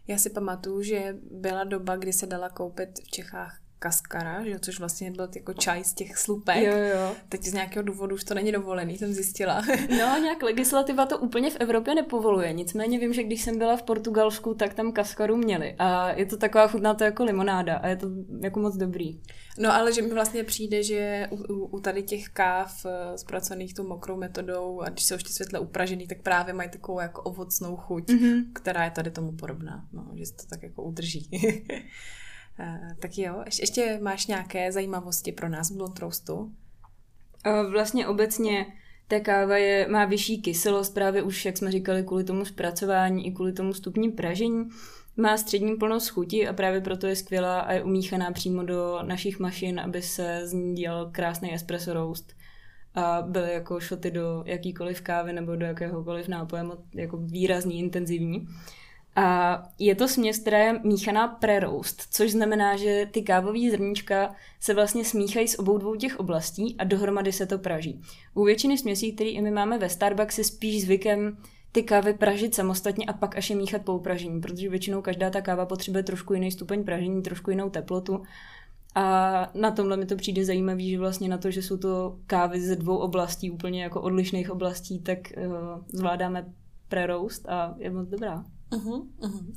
Já 0.08 0.18
si 0.18 0.30
pamatuju, 0.30 0.82
že 0.82 1.16
byla 1.32 1.64
doba, 1.64 1.96
kdy 1.96 2.14
se 2.14 2.26
dala 2.26 2.50
koupit 2.50 2.90
v 3.04 3.12
Čechách 3.12 3.65
kaskara, 3.80 4.44
že, 4.46 4.60
což 4.60 4.80
vlastně 4.80 5.12
byl 5.12 5.28
jako 5.36 5.54
čaj 5.54 5.84
z 5.84 5.94
těch 5.94 6.18
slupek. 6.18 6.64
Jo, 6.64 6.78
jo. 6.78 7.16
Teď 7.30 7.44
z 7.44 7.54
nějakého 7.54 7.84
důvodu 7.84 8.16
už 8.16 8.24
to 8.24 8.34
není 8.34 8.52
dovolený, 8.52 8.98
jsem 8.98 9.14
zjistila. 9.14 9.62
no, 9.90 10.20
nějak 10.22 10.44
legislativa 10.44 11.06
to 11.06 11.18
úplně 11.18 11.52
v 11.52 11.58
Evropě 11.60 11.96
nepovoluje. 11.96 12.54
Nicméně 12.54 13.00
vím, 13.00 13.14
že 13.14 13.24
když 13.24 13.42
jsem 13.42 13.58
byla 13.58 13.78
v 13.78 13.84
Portugalsku, 13.84 14.54
tak 14.54 14.74
tam 14.74 14.92
kaskaru 14.92 15.38
měli. 15.38 15.76
A 15.80 16.12
je 16.12 16.26
to 16.26 16.38
taková 16.38 16.68
chutná 16.68 16.94
to 16.94 17.04
jako 17.04 17.24
limonáda 17.24 17.78
a 17.78 17.88
je 17.88 17.96
to 17.96 18.08
jako 18.44 18.60
moc 18.60 18.78
dobrý. 18.78 19.20
No 19.58 19.74
ale 19.74 19.94
že 19.94 20.02
mi 20.02 20.14
vlastně 20.14 20.44
přijde, 20.44 20.84
že 20.84 21.28
u, 21.32 21.54
u, 21.54 21.66
u 21.66 21.80
tady 21.80 22.04
těch 22.04 22.30
káv 22.30 22.86
eh, 22.86 23.18
zpracovaných 23.18 23.74
tou 23.74 23.88
mokrou 23.88 24.18
metodou 24.18 24.82
a 24.82 24.90
když 24.90 25.06
jsou 25.06 25.14
ještě 25.14 25.34
světle 25.34 25.60
upražený, 25.60 26.08
tak 26.08 26.22
právě 26.22 26.54
mají 26.54 26.70
takovou 26.70 27.00
jako 27.00 27.22
ovocnou 27.22 27.76
chuť, 27.76 28.10
mm-hmm. 28.10 28.44
která 28.54 28.84
je 28.86 28.92
tady 28.92 29.12
tomu 29.12 29.32
podobná. 29.32 29.88
No, 29.94 30.12
že 30.14 30.26
se 30.26 30.34
to 30.34 30.44
tak 30.50 30.64
jako 30.64 30.84
udrží. 30.84 31.30
Eh, 32.60 32.96
tak 33.00 33.18
jo, 33.18 33.44
ještě 33.62 34.00
máš 34.02 34.28
nějaké 34.28 34.72
zajímavosti 34.72 35.32
pro 35.32 35.50
nás 35.50 35.72
v 35.72 35.76
Blond 35.76 36.00
Roastu? 36.00 36.52
Eh, 37.46 37.64
vlastně 37.64 38.08
obecně 38.08 38.66
ta 39.08 39.20
káva 39.20 39.58
je, 39.58 39.88
má 39.88 40.06
vyšší 40.06 40.42
kyselost 40.42 40.94
právě 40.94 41.24
už, 41.24 41.46
jak 41.46 41.58
jsme 41.58 41.72
říkali, 41.72 42.04
kvůli 42.04 42.24
tomu 42.24 42.46
zpracování 42.46 43.28
i 43.28 43.32
kvůli 43.32 43.54
tomu 43.54 43.74
stupní 43.74 44.12
pražení. 44.12 44.70
Má 45.18 45.38
střední 45.38 45.76
plnost 45.76 46.10
chuti 46.10 46.48
a 46.48 46.54
právě 46.54 46.82
proto 46.82 47.08
je 47.08 47.16
skvělá 47.16 47.60
a 47.60 47.74
je 47.74 47.84
umíchaná 47.84 48.32
přímo 48.32 48.64
do 48.64 49.00
našich 49.02 49.40
mašin, 49.40 49.80
aby 49.80 50.02
se 50.02 50.48
z 50.48 50.54
ní 50.54 50.76
dělal 50.76 51.12
krásný 51.12 51.54
espresso 51.54 51.94
roast 51.94 52.34
a 52.96 53.22
byly 53.22 53.54
jako 53.54 53.80
šoty 53.80 54.12
do 54.12 54.44
jakýkoliv 54.46 55.02
kávy 55.02 55.34
nebo 55.34 55.56
do 55.56 55.66
jakéhokoliv 55.66 56.28
nápoje 56.28 56.64
jako 56.94 57.18
výrazný, 57.18 57.80
intenzivní. 57.80 58.48
A 59.16 59.64
je 59.80 59.96
to 59.96 60.08
směs, 60.08 60.40
která 60.40 60.58
je 60.58 60.80
míchaná 60.84 61.28
pre-roast, 61.28 62.02
což 62.12 62.32
znamená, 62.32 62.76
že 62.76 63.08
ty 63.12 63.22
kávové 63.22 63.72
zrníčka 63.72 64.36
se 64.60 64.74
vlastně 64.74 65.06
smíchají 65.06 65.48
z 65.48 65.60
obou 65.60 65.78
dvou 65.78 65.96
těch 65.96 66.20
oblastí 66.20 66.76
a 66.78 66.84
dohromady 66.84 67.32
se 67.32 67.46
to 67.46 67.60
praží. 67.60 68.02
U 68.34 68.44
většiny 68.44 68.78
směsí, 68.78 69.14
které 69.14 69.30
i 69.30 69.42
my 69.42 69.52
máme 69.52 69.78
ve 69.78 69.90
Starbucks, 69.90 70.38
je 70.38 70.44
spíš 70.44 70.82
zvykem 70.82 71.38
ty 71.72 71.84
kávy 71.84 72.14
pražit 72.14 72.56
samostatně 72.56 73.06
a 73.06 73.14
pak 73.14 73.38
až 73.38 73.50
je 73.50 73.56
míchat 73.56 73.82
po 73.82 73.96
upražení, 73.96 74.42
protože 74.42 74.70
většinou 74.70 75.02
každá 75.02 75.30
ta 75.30 75.42
káva 75.42 75.66
potřebuje 75.66 76.04
trošku 76.04 76.34
jiný 76.34 76.52
stupeň 76.52 76.84
pražení, 76.84 77.22
trošku 77.22 77.50
jinou 77.50 77.70
teplotu. 77.70 78.24
A 78.96 79.52
na 79.54 79.72
tomhle 79.72 79.98
mi 79.98 80.06
to 80.06 80.16
přijde 80.16 80.46
zajímavé, 80.46 80.84
že 80.84 81.00
vlastně 81.00 81.30
na 81.30 81.38
to, 81.38 81.52
že 81.52 81.62
jsou 81.62 81.78
to 81.78 82.20
kávy 82.28 82.62
ze 82.62 82.76
dvou 82.76 82.98
oblastí, 82.98 83.52
úplně 83.52 83.84
jako 83.84 84.02
odlišných 84.02 84.52
oblastí, 84.52 85.00
tak 85.00 85.20
uh, 85.38 85.54
zvládáme 85.88 86.46
pre-roast 86.90 87.50
a 87.50 87.76
je 87.78 87.90
moc 87.90 88.08
dobrá. 88.10 88.46
Uh-huh, 88.72 89.08
uh-huh. 89.20 89.54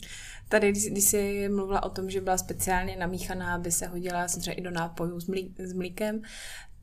Tady, 0.48 0.70
když, 0.70 0.84
když 0.86 1.04
jsi 1.04 1.48
mluvila 1.48 1.82
o 1.82 1.90
tom, 1.90 2.10
že 2.10 2.20
byla 2.20 2.38
speciálně 2.38 2.96
namíchaná, 2.96 3.54
aby 3.54 3.72
se 3.72 3.86
hodila 3.86 4.26
třeba 4.26 4.54
i 4.54 4.60
do 4.60 4.70
nápojů 4.70 5.20
s, 5.20 5.26
mlí, 5.26 5.54
s 5.58 5.72
mlíkem, 5.72 6.22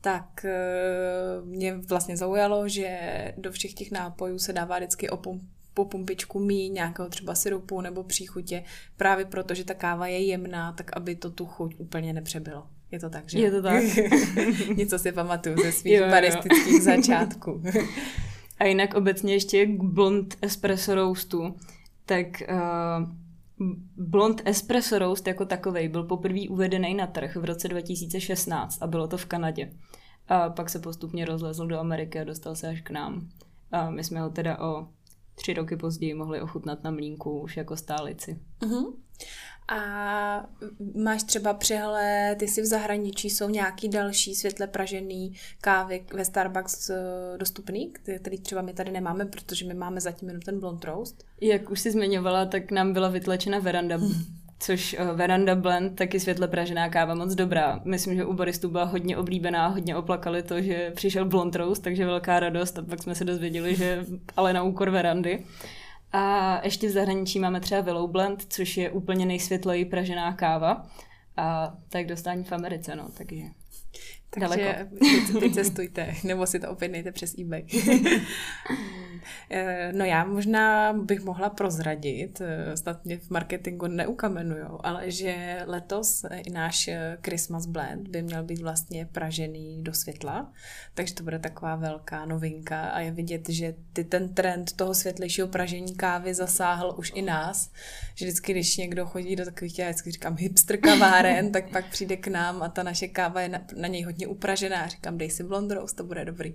tak 0.00 0.44
uh, 0.44 1.48
mě 1.48 1.76
vlastně 1.76 2.16
zaujalo, 2.16 2.68
že 2.68 2.98
do 3.36 3.52
všech 3.52 3.74
těch 3.74 3.90
nápojů 3.90 4.38
se 4.38 4.52
dává 4.52 4.76
vždycky 4.76 5.10
opum, 5.10 5.40
po 5.74 5.84
pumpičku 5.84 6.38
mí 6.38 6.70
nějakého 6.70 7.08
třeba 7.08 7.34
syrupu 7.34 7.80
nebo 7.80 8.04
příchutě, 8.04 8.64
právě 8.96 9.24
proto, 9.24 9.54
že 9.54 9.64
ta 9.64 9.74
káva 9.74 10.06
je 10.06 10.26
jemná, 10.26 10.72
tak 10.72 10.96
aby 10.96 11.16
to 11.16 11.30
tu 11.30 11.46
chuť 11.46 11.74
úplně 11.78 12.12
nepřebylo. 12.12 12.66
Je 12.90 13.00
to 13.00 13.10
tak, 13.10 13.30
že? 13.30 13.38
Je 13.38 13.50
to 13.50 13.62
tak. 13.62 13.82
Něco 14.76 14.98
si 14.98 15.12
pamatuju 15.12 15.56
ze 15.62 15.72
svých 15.72 16.00
baristických 16.00 16.82
začátků. 16.82 17.62
A 18.58 18.64
jinak 18.64 18.94
obecně 18.94 19.34
ještě 19.34 19.66
k 19.66 19.82
blond 19.82 20.36
espresso 20.42 20.94
roastu 20.94 21.56
tak 22.06 22.26
uh, 22.50 23.08
Blond 23.96 24.42
Espresso 24.44 24.98
Roast 24.98 25.26
jako 25.26 25.46
takový 25.46 25.88
byl 25.88 26.04
poprvé 26.04 26.40
uvedený 26.50 26.94
na 26.94 27.06
trh 27.06 27.36
v 27.36 27.44
roce 27.44 27.68
2016 27.68 28.82
a 28.82 28.86
bylo 28.86 29.08
to 29.08 29.16
v 29.16 29.26
Kanadě. 29.26 29.72
A 30.28 30.50
pak 30.50 30.70
se 30.70 30.78
postupně 30.78 31.24
rozlezl 31.24 31.66
do 31.66 31.78
Ameriky 31.78 32.20
a 32.20 32.24
dostal 32.24 32.54
se 32.54 32.68
až 32.68 32.80
k 32.80 32.90
nám. 32.90 33.28
A 33.72 33.90
my 33.90 34.04
jsme 34.04 34.20
ho 34.20 34.30
teda 34.30 34.58
o 34.60 34.88
tři 35.36 35.54
roky 35.54 35.76
později 35.76 36.14
mohli 36.14 36.40
ochutnat 36.40 36.84
na 36.84 36.90
mlínku 36.90 37.40
už 37.40 37.56
jako 37.56 37.76
stálici. 37.76 38.38
Uh-huh. 38.60 38.92
A 39.68 40.48
máš 40.94 41.22
třeba 41.22 41.54
přehled, 41.54 42.42
jestli 42.42 42.62
v 42.62 42.66
zahraničí 42.66 43.30
jsou 43.30 43.48
nějaký 43.48 43.88
další 43.88 44.34
světle 44.34 44.66
pražený 44.66 45.32
kávy 45.60 46.04
ve 46.14 46.24
Starbucks 46.24 46.90
eh, 46.90 46.96
dostupný, 47.36 47.92
který 48.18 48.38
třeba 48.38 48.62
my 48.62 48.72
tady 48.72 48.92
nemáme, 48.92 49.26
protože 49.26 49.66
my 49.66 49.74
máme 49.74 50.00
zatím 50.00 50.28
jenom 50.28 50.42
ten 50.42 50.60
blond 50.60 50.84
roast? 50.84 51.24
Jak 51.40 51.70
už 51.70 51.80
jsi 51.80 51.90
zmiňovala, 51.90 52.46
tak 52.46 52.70
nám 52.70 52.92
byla 52.92 53.08
vytlačena 53.08 53.58
veranda, 53.58 53.98
což 54.58 54.96
uh, 55.00 55.16
veranda 55.16 55.54
blend, 55.54 55.96
taky 55.96 56.20
světle 56.20 56.48
pražená 56.48 56.88
káva, 56.88 57.14
moc 57.14 57.34
dobrá. 57.34 57.80
Myslím, 57.84 58.16
že 58.16 58.24
u 58.24 58.32
baristů 58.32 58.68
byla 58.68 58.84
hodně 58.84 59.16
oblíbená, 59.16 59.66
hodně 59.66 59.96
oplakali 59.96 60.42
to, 60.42 60.60
že 60.60 60.92
přišel 60.94 61.24
blond 61.24 61.56
roast, 61.56 61.82
takže 61.82 62.06
velká 62.06 62.40
radost 62.40 62.78
a 62.78 62.82
pak 62.82 63.02
jsme 63.02 63.14
se 63.14 63.24
dozvěděli, 63.24 63.76
že 63.76 64.04
ale 64.36 64.52
na 64.52 64.62
úkor 64.62 64.90
verandy. 64.90 65.44
A 66.12 66.60
ještě 66.64 66.88
v 66.88 66.90
zahraničí 66.90 67.38
máme 67.38 67.60
třeba 67.60 67.80
Willow 67.80 68.10
Blend, 68.10 68.46
což 68.48 68.76
je 68.76 68.90
úplně 68.90 69.26
nejsvětleji 69.26 69.84
pražená 69.84 70.32
káva. 70.32 70.86
A 71.36 71.74
tak 71.88 72.06
dostání 72.06 72.44
v 72.44 72.52
Americe, 72.52 72.96
no, 72.96 73.08
takže 73.18 73.42
takže 74.30 74.88
teď 75.40 75.54
cestujte, 75.54 76.14
nebo 76.24 76.46
si 76.46 76.60
to 76.60 76.70
objednejte 76.70 77.12
přes 77.12 77.34
eBay. 77.38 77.64
Eh, 79.50 79.92
no 79.92 80.04
já 80.04 80.24
možná 80.24 80.92
bych 80.92 81.24
mohla 81.24 81.50
prozradit, 81.50 82.40
eh, 82.40 82.76
snad 82.76 83.04
mě 83.04 83.18
v 83.18 83.30
marketingu 83.30 83.86
neukamenujou, 83.86 84.80
ale 84.82 85.10
že 85.10 85.62
letos 85.66 86.24
i 86.44 86.50
náš 86.50 86.90
Christmas 87.24 87.66
blend 87.66 88.08
by 88.08 88.22
měl 88.22 88.44
být 88.44 88.62
vlastně 88.62 89.08
pražený 89.12 89.82
do 89.82 89.94
světla, 89.94 90.52
takže 90.94 91.14
to 91.14 91.22
bude 91.22 91.38
taková 91.38 91.76
velká 91.76 92.26
novinka 92.26 92.80
a 92.82 93.00
je 93.00 93.10
vidět, 93.10 93.48
že 93.48 93.74
ty, 93.92 94.04
ten 94.04 94.34
trend 94.34 94.72
toho 94.72 94.94
světlejšího 94.94 95.48
pražení 95.48 95.96
kávy 95.96 96.34
zasáhl 96.34 96.94
už 96.98 97.12
i 97.14 97.22
nás, 97.22 97.70
že 98.14 98.24
vždycky, 98.24 98.52
když 98.52 98.76
někdo 98.76 99.06
chodí 99.06 99.36
do 99.36 99.44
takových, 99.44 99.78
já 99.78 99.88
vždycky 99.88 100.10
říkám 100.10 100.36
hipster 100.36 100.76
kaváren, 100.76 101.52
tak 101.52 101.70
pak 101.70 101.90
přijde 101.90 102.16
k 102.16 102.28
nám 102.28 102.62
a 102.62 102.68
ta 102.68 102.82
naše 102.82 103.08
káva 103.08 103.40
je 103.40 103.48
na, 103.48 103.60
na 103.76 103.88
něj 103.88 104.02
hodně 104.02 104.25
upražená, 104.26 104.86
říkám, 104.86 105.18
dej 105.18 105.30
si 105.30 105.44
blond 105.44 105.70
rose, 105.70 105.96
to 105.96 106.04
bude 106.04 106.24
dobrý. 106.24 106.54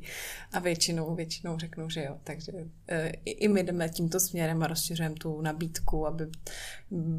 A 0.54 0.60
většinou, 0.60 1.16
většinou 1.16 1.58
řeknou, 1.58 1.90
že 1.90 2.04
jo. 2.04 2.18
Takže 2.24 2.52
e, 2.88 3.10
i 3.26 3.48
my 3.48 3.64
jdeme 3.64 3.90
tímto 3.90 4.20
směrem 4.20 4.64
a 4.64 4.68
rozšiřujeme 4.68 5.16
tu 5.16 5.42
nabídku, 5.42 6.08
aby 6.08 6.28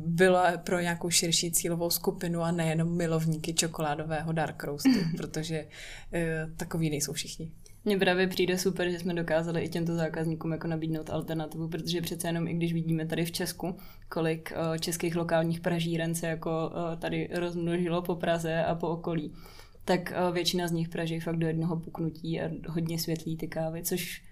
byla 0.07 0.57
pro 0.57 0.81
nějakou 0.81 1.11
širší 1.11 1.53
cílovou 1.53 1.91
skupinu 1.91 2.43
a 2.43 2.51
nejenom 2.51 2.97
milovníky 2.97 3.55
čokoládového 3.55 4.33
dark 4.33 4.65
roastu, 4.65 4.91
protože 5.17 5.69
e, 6.13 6.47
takový 6.57 6.91
nejsou 6.91 7.13
všichni. 7.13 7.53
Mně 7.85 7.99
právě 7.99 8.27
přijde 8.27 8.59
super, 8.59 8.91
že 8.91 8.99
jsme 8.99 9.15
dokázali 9.15 9.61
i 9.63 9.69
těmto 9.69 9.95
zákazníkům 9.95 10.53
jako 10.53 10.69
nabídnout 10.69 11.11
alternativu, 11.11 11.69
protože 11.69 12.01
přece 12.01 12.29
jenom 12.29 12.49
i 12.49 12.55
když 12.55 12.73
vidíme 12.73 13.07
tady 13.07 13.25
v 13.25 13.33
Česku, 13.33 13.77
kolik 14.09 14.53
uh, 14.53 14.77
českých 14.77 15.17
lokálních 15.17 15.61
pražíren 15.61 16.15
se 16.15 16.27
jako 16.27 16.73
tady 16.99 17.29
rozmnožilo 17.33 18.03
po 18.03 18.17
Praze 18.17 18.65
a 18.65 18.75
po 18.75 18.89
okolí, 18.89 19.33
tak 19.85 20.13
uh, 20.29 20.35
většina 20.35 20.69
z 20.69 20.73
nich 20.73 20.89
praží 20.89 21.21
fakt 21.21 21.37
do 21.37 21.47
jednoho 21.47 21.77
puknutí 21.77 22.41
a 22.41 22.51
hodně 22.69 22.99
světlí 22.99 23.37
ty 23.37 23.49
kávy, 23.49 23.83
což 23.83 24.23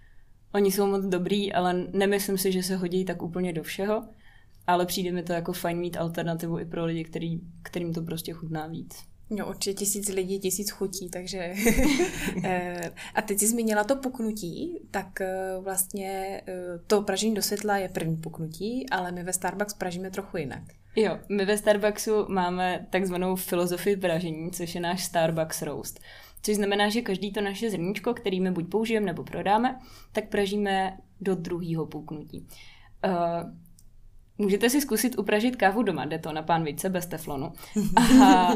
oni 0.52 0.73
jsou 0.73 0.87
moc 0.87 1.04
dobrý, 1.04 1.52
ale 1.52 1.87
nemyslím 1.92 2.38
si, 2.38 2.52
že 2.52 2.62
se 2.62 2.76
hodí 2.76 3.04
tak 3.04 3.23
úplně 3.23 3.52
do 3.52 3.62
všeho, 3.62 4.09
ale 4.66 4.87
přijde 4.87 5.12
mi 5.12 5.23
to 5.23 5.33
jako 5.33 5.52
fajn 5.52 5.78
mít 5.78 5.97
alternativu 5.97 6.59
i 6.59 6.64
pro 6.64 6.85
lidi, 6.85 7.04
který, 7.04 7.40
kterým 7.62 7.95
to 7.95 8.02
prostě 8.02 8.33
chutná 8.33 8.66
víc. 8.66 9.11
No 9.30 9.49
určitě 9.49 9.75
tisíc 9.75 10.09
lidí, 10.09 10.38
tisíc 10.40 10.71
chutí, 10.71 11.11
takže... 11.11 11.54
Eh, 12.45 12.90
a 13.14 13.23
teď 13.23 13.38
jsi 13.38 13.49
zmínila 13.49 13.85
to 13.85 13.97
puknutí, 13.97 14.78
tak 14.90 15.21
eh, 15.21 15.57
vlastně 15.61 16.42
eh, 16.49 16.78
to 16.87 17.02
pražení 17.02 17.35
do 17.35 17.42
světla 17.42 17.78
je 17.78 17.88
první 17.88 18.16
puknutí, 18.16 18.90
ale 18.90 19.12
my 19.12 19.23
ve 19.23 19.33
Starbucks 19.33 19.75
pražíme 19.75 20.11
trochu 20.11 20.37
jinak. 20.37 20.62
Jo, 21.00 21.19
my 21.28 21.45
ve 21.45 21.59
Starbucksu 21.59 22.26
máme 22.28 22.87
takzvanou 22.90 23.37
filozofii 23.37 23.97
pražení, 23.97 24.50
což 24.50 24.75
je 24.75 24.80
náš 24.80 25.04
Starbucks 25.04 25.62
roast. 25.62 26.00
Což 26.42 26.54
znamená, 26.54 26.88
že 26.88 27.02
každý 27.02 27.33
to 27.33 27.40
naše 27.40 27.71
zrníčko, 27.71 28.14
který 28.14 28.40
my 28.40 28.50
buď 28.50 28.69
použijeme 28.71 29.07
nebo 29.07 29.25
prodáme, 29.25 29.78
tak 30.12 30.28
pražíme 30.28 30.99
do 31.21 31.35
druhého 31.35 31.87
puknutí. 31.87 32.47
Uh, 33.04 33.50
můžete 34.38 34.71
si 34.71 34.80
zkusit 34.80 35.19
upražit 35.19 35.57
kávu 35.57 35.83
doma, 35.83 36.04
jde 36.04 36.19
to 36.19 36.33
na 36.33 36.42
pánvice 36.42 36.88
bez 36.88 37.07
teflonu. 37.07 37.52
A 38.25 38.50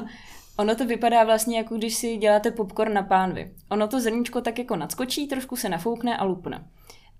Ono 0.56 0.74
to 0.74 0.86
vypadá 0.86 1.24
vlastně 1.24 1.58
jako 1.58 1.76
když 1.76 1.94
si 1.94 2.16
děláte 2.16 2.50
popcorn 2.50 2.92
na 2.92 3.02
pánvi. 3.02 3.52
Ono 3.70 3.88
to 3.88 4.00
zrníčko 4.00 4.40
tak 4.40 4.58
jako 4.58 4.76
nadskočí, 4.76 5.26
trošku 5.26 5.56
se 5.56 5.68
nafoukne 5.68 6.16
a 6.16 6.24
lupne. 6.24 6.64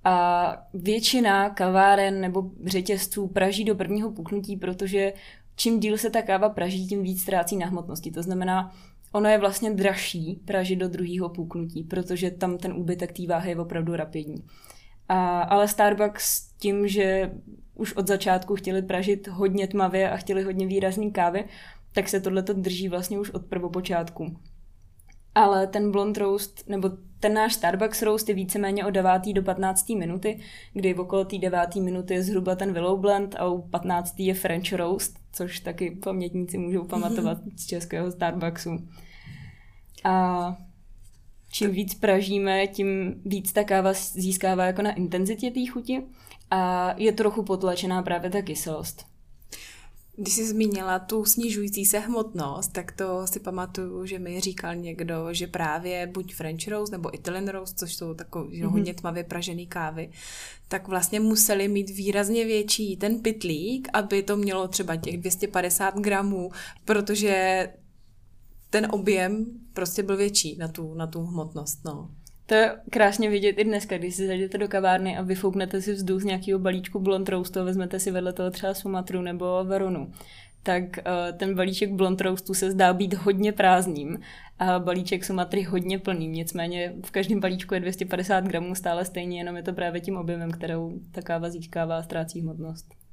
A 0.05 0.57
většina 0.75 1.51
kaváren 1.51 2.21
nebo 2.21 2.51
řetězců 2.65 3.29
praží 3.29 3.65
do 3.65 3.75
prvního 3.75 4.13
puknutí, 4.13 4.57
protože 4.57 5.13
čím 5.57 5.81
díl 5.81 5.99
se 5.99 6.11
ta 6.11 6.23
káva 6.23 6.49
praží, 6.49 6.87
tím 6.87 7.03
víc 7.03 7.23
ztrácí 7.23 7.57
na 7.57 7.67
hmotnosti. 7.67 8.11
To 8.11 8.23
znamená, 8.23 8.73
ono 9.13 9.29
je 9.29 9.39
vlastně 9.39 9.71
dražší 9.71 10.41
pražit 10.45 10.77
do 10.77 10.89
druhého 10.89 11.29
puknutí, 11.29 11.83
protože 11.83 12.31
tam 12.31 12.59
ten 12.59 12.73
úbytek 12.73 13.13
té 13.13 13.27
váhy 13.27 13.51
je 13.51 13.59
opravdu 13.59 13.97
rapidní. 13.97 14.45
A, 15.09 15.41
ale 15.41 15.69
Starbucks 15.69 16.53
tím, 16.59 16.89
že 16.89 17.33
už 17.75 17.93
od 17.93 18.07
začátku 18.07 18.57
chtěli 18.57 18.83
pražit 18.83 19.29
hodně 19.29 19.69
tmavě 19.69 20.11
a 20.11 20.17
chtěli 20.17 20.43
hodně 20.43 20.67
výrazný 20.67 21.13
kávy, 21.13 21.45
tak 21.93 22.09
se 22.09 22.21
tohle 22.21 22.43
drží 22.43 22.89
vlastně 22.89 23.19
už 23.19 23.31
od 23.31 23.47
prvopočátku. 23.47 24.37
Ale 25.35 25.67
ten 25.67 25.91
blond 25.91 26.19
roast, 26.19 26.69
nebo 26.69 26.91
ten 27.21 27.35
náš 27.35 27.55
Starbucks 27.55 28.03
roast 28.03 28.29
je 28.29 28.35
víceméně 28.35 28.85
od 28.85 28.91
9. 28.91 29.23
do 29.33 29.43
15. 29.43 29.88
minuty, 29.88 30.41
kdy 30.73 30.95
v 30.95 31.00
okolo 31.00 31.25
té 31.25 31.38
9. 31.38 31.76
minuty 31.76 32.14
je 32.14 32.23
zhruba 32.23 32.55
ten 32.55 32.73
Willow 32.73 33.00
blend 33.00 33.35
a 33.38 33.49
u 33.49 33.62
15. 33.62 34.14
je 34.19 34.35
French 34.35 34.73
roast, 34.73 35.17
což 35.33 35.61
taky 35.61 35.91
pamětníci 35.91 36.59
můžou 36.59 36.85
pamatovat 36.85 37.38
z 37.57 37.67
českého 37.67 38.12
Starbucksu. 38.12 38.71
A 40.05 40.57
čím 41.53 41.71
víc 41.71 41.95
pražíme, 41.95 42.67
tím 42.67 43.23
víc 43.25 43.53
ta 43.53 43.64
káva 43.64 43.93
získává 43.93 44.67
jako 44.67 44.83
na 44.83 44.93
intenzitě 44.93 45.50
té 45.50 45.61
chuti 45.73 46.03
a 46.50 46.95
je 46.97 47.12
trochu 47.12 47.43
potlačená 47.43 48.03
právě 48.03 48.31
ta 48.31 48.43
kyselost. 48.43 49.13
Když 50.16 50.35
jsi 50.35 50.47
zmínila 50.49 50.99
tu 50.99 51.25
snižující 51.25 51.85
se 51.85 51.99
hmotnost, 51.99 52.73
tak 52.73 52.92
to 52.92 53.26
si 53.26 53.40
pamatuju, 53.40 54.06
že 54.06 54.18
mi 54.18 54.40
říkal 54.40 54.75
někdo, 54.75 55.28
že 55.33 55.47
právě 55.47 56.06
buď 56.06 56.35
French 56.35 56.68
roast 56.68 56.92
nebo 56.92 57.14
Italian 57.14 57.49
roast, 57.49 57.78
což 57.78 57.94
jsou 57.94 58.14
takové 58.14 58.50
mm-hmm. 58.50 58.71
hodně 58.71 58.94
tmavě 58.94 59.25
pražené 59.25 59.66
kávy, 59.66 60.11
tak 60.68 60.88
vlastně 60.88 61.21
museli 61.21 61.68
mít 61.68 61.90
výrazně 61.90 62.44
větší 62.44 62.97
ten 62.97 63.21
pitlík, 63.21 63.88
aby 63.92 64.23
to 64.23 64.37
mělo 64.37 64.68
třeba 64.68 64.97
těch 64.97 65.18
250 65.18 65.99
gramů, 65.99 66.50
protože 66.85 67.68
ten 68.71 68.88
objem 68.90 69.47
prostě 69.73 70.02
byl 70.02 70.16
větší 70.16 70.56
na 70.56 70.68
tu, 70.68 70.94
na 70.94 71.06
tu 71.06 71.21
hmotnost. 71.21 71.85
No. 71.85 72.11
To 72.47 72.55
je 72.55 72.77
krásně 72.91 73.31
vidět 73.31 73.59
i 73.59 73.65
dneska, 73.65 73.99
když 73.99 74.15
si 74.15 74.27
zajdete 74.27 74.59
do 74.59 74.69
kavárny 74.69 75.17
a 75.17 75.23
vyfouknete 75.23 75.83
si 75.83 75.93
vzduch 75.93 76.21
z 76.21 76.25
nějakého 76.25 76.59
balíčku 76.59 77.01
blond 77.01 77.29
roastu 77.29 77.61
a 77.61 77.65
vezmete 77.65 78.01
si 78.01 78.11
vedle 78.11 78.33
toho 78.33 78.51
třeba 78.51 78.75
Sumatru 78.75 79.23
nebo 79.23 79.65
Veronu 79.65 80.13
tak 80.65 80.83
uh, 80.83 81.39
ten 81.39 81.55
balíček 81.55 81.93
blond 81.93 82.21
roastu 82.21 82.55
se 82.55 82.71
zdá 82.71 82.93
být 82.93 83.15
hodně 83.15 83.53
prázdným 83.53 84.19
a 84.59 84.79
balíček 84.79 85.25
Sumatry 85.25 85.63
hodně 85.63 85.99
plným. 85.99 86.33
Nicméně 86.33 86.95
v 87.07 87.11
každém 87.11 87.41
balíčku 87.41 87.75
je 87.75 87.81
250 87.81 88.45
gramů 88.45 88.75
stále 88.75 89.05
stejně, 89.05 89.39
jenom 89.41 89.57
je 89.57 89.63
to 89.63 89.73
právě 89.73 90.01
tím 90.01 90.17
objemem, 90.17 90.51
kterou 90.51 90.93
ta 91.13 91.23
káva 91.23 91.51
získává 91.51 91.99
a 91.99 92.03
ztrácí 92.03 92.41
hmotnost. 92.41 93.04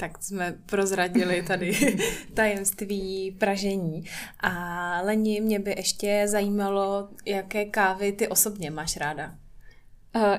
Tak 0.00 0.22
jsme 0.22 0.54
prozradili 0.66 1.42
tady 1.42 1.98
tajemství 2.34 3.36
pražení. 3.38 4.04
A 4.40 5.00
Leni, 5.04 5.40
mě 5.40 5.58
by 5.58 5.70
ještě 5.70 6.22
zajímalo, 6.26 7.08
jaké 7.26 7.64
kávy 7.64 8.12
ty 8.12 8.28
osobně 8.28 8.70
máš 8.70 8.96
ráda. 8.96 9.34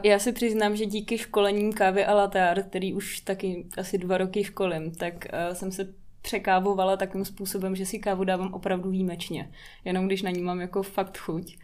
Já 0.03 0.19
si 0.19 0.31
přiznám, 0.31 0.75
že 0.75 0.85
díky 0.85 1.17
školením 1.17 1.73
kávy 1.73 2.05
a 2.05 2.13
latte 2.13 2.55
který 2.69 2.93
už 2.93 3.19
taky 3.19 3.65
asi 3.77 3.97
dva 3.97 4.17
roky 4.17 4.43
školím, 4.43 4.91
tak 4.95 5.27
jsem 5.53 5.71
se 5.71 5.93
překávovala 6.21 6.97
takovým 6.97 7.25
způsobem, 7.25 7.75
že 7.75 7.85
si 7.85 7.99
kávu 7.99 8.23
dávám 8.23 8.53
opravdu 8.53 8.89
výjimečně. 8.89 9.51
Jenom 9.85 10.07
když 10.07 10.21
na 10.21 10.31
ní 10.31 10.41
mám 10.41 10.61
jako 10.61 10.83
fakt 10.83 11.17
chuť. 11.17 11.57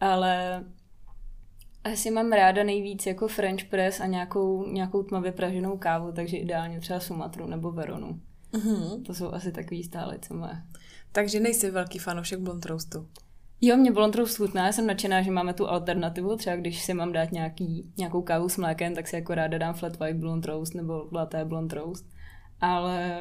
Ale 0.00 0.64
asi 1.84 2.10
mám 2.10 2.32
ráda 2.32 2.64
nejvíc 2.64 3.06
jako 3.06 3.28
French 3.28 3.64
press 3.64 4.00
a 4.00 4.06
nějakou, 4.06 4.66
nějakou 4.72 5.02
tmavě 5.02 5.32
praženou 5.32 5.78
kávu, 5.78 6.12
takže 6.12 6.36
ideálně 6.36 6.80
třeba 6.80 7.00
Sumatru 7.00 7.46
nebo 7.46 7.72
Veronu. 7.72 8.20
Mm-hmm. 8.52 9.02
To 9.02 9.14
jsou 9.14 9.32
asi 9.32 9.52
takový 9.52 9.82
stále, 9.82 10.18
co 10.18 10.34
moje. 10.34 10.62
Takže 11.12 11.40
nejsi 11.40 11.70
velký 11.70 11.98
fanoušek 11.98 12.40
blond 12.40 12.66
roastu? 12.66 13.08
Jo, 13.60 13.76
mě 13.76 13.92
blond 13.92 14.14
roast 14.14 14.36
chutná, 14.36 14.66
já 14.66 14.72
jsem 14.72 14.86
nadšená, 14.86 15.22
že 15.22 15.30
máme 15.30 15.54
tu 15.54 15.68
alternativu, 15.68 16.36
třeba 16.36 16.56
když 16.56 16.82
si 16.82 16.94
mám 16.94 17.12
dát 17.12 17.32
nějaký, 17.32 17.92
nějakou 17.96 18.22
kávu 18.22 18.48
s 18.48 18.56
mlékem, 18.56 18.94
tak 18.94 19.08
si 19.08 19.16
jako 19.16 19.34
ráda 19.34 19.58
dám 19.58 19.74
flat 19.74 19.98
white 19.98 20.16
blond 20.16 20.44
roast 20.44 20.74
nebo 20.74 21.08
latte 21.12 21.44
blond 21.44 21.72
roast. 21.72 22.06
Ale 22.60 23.20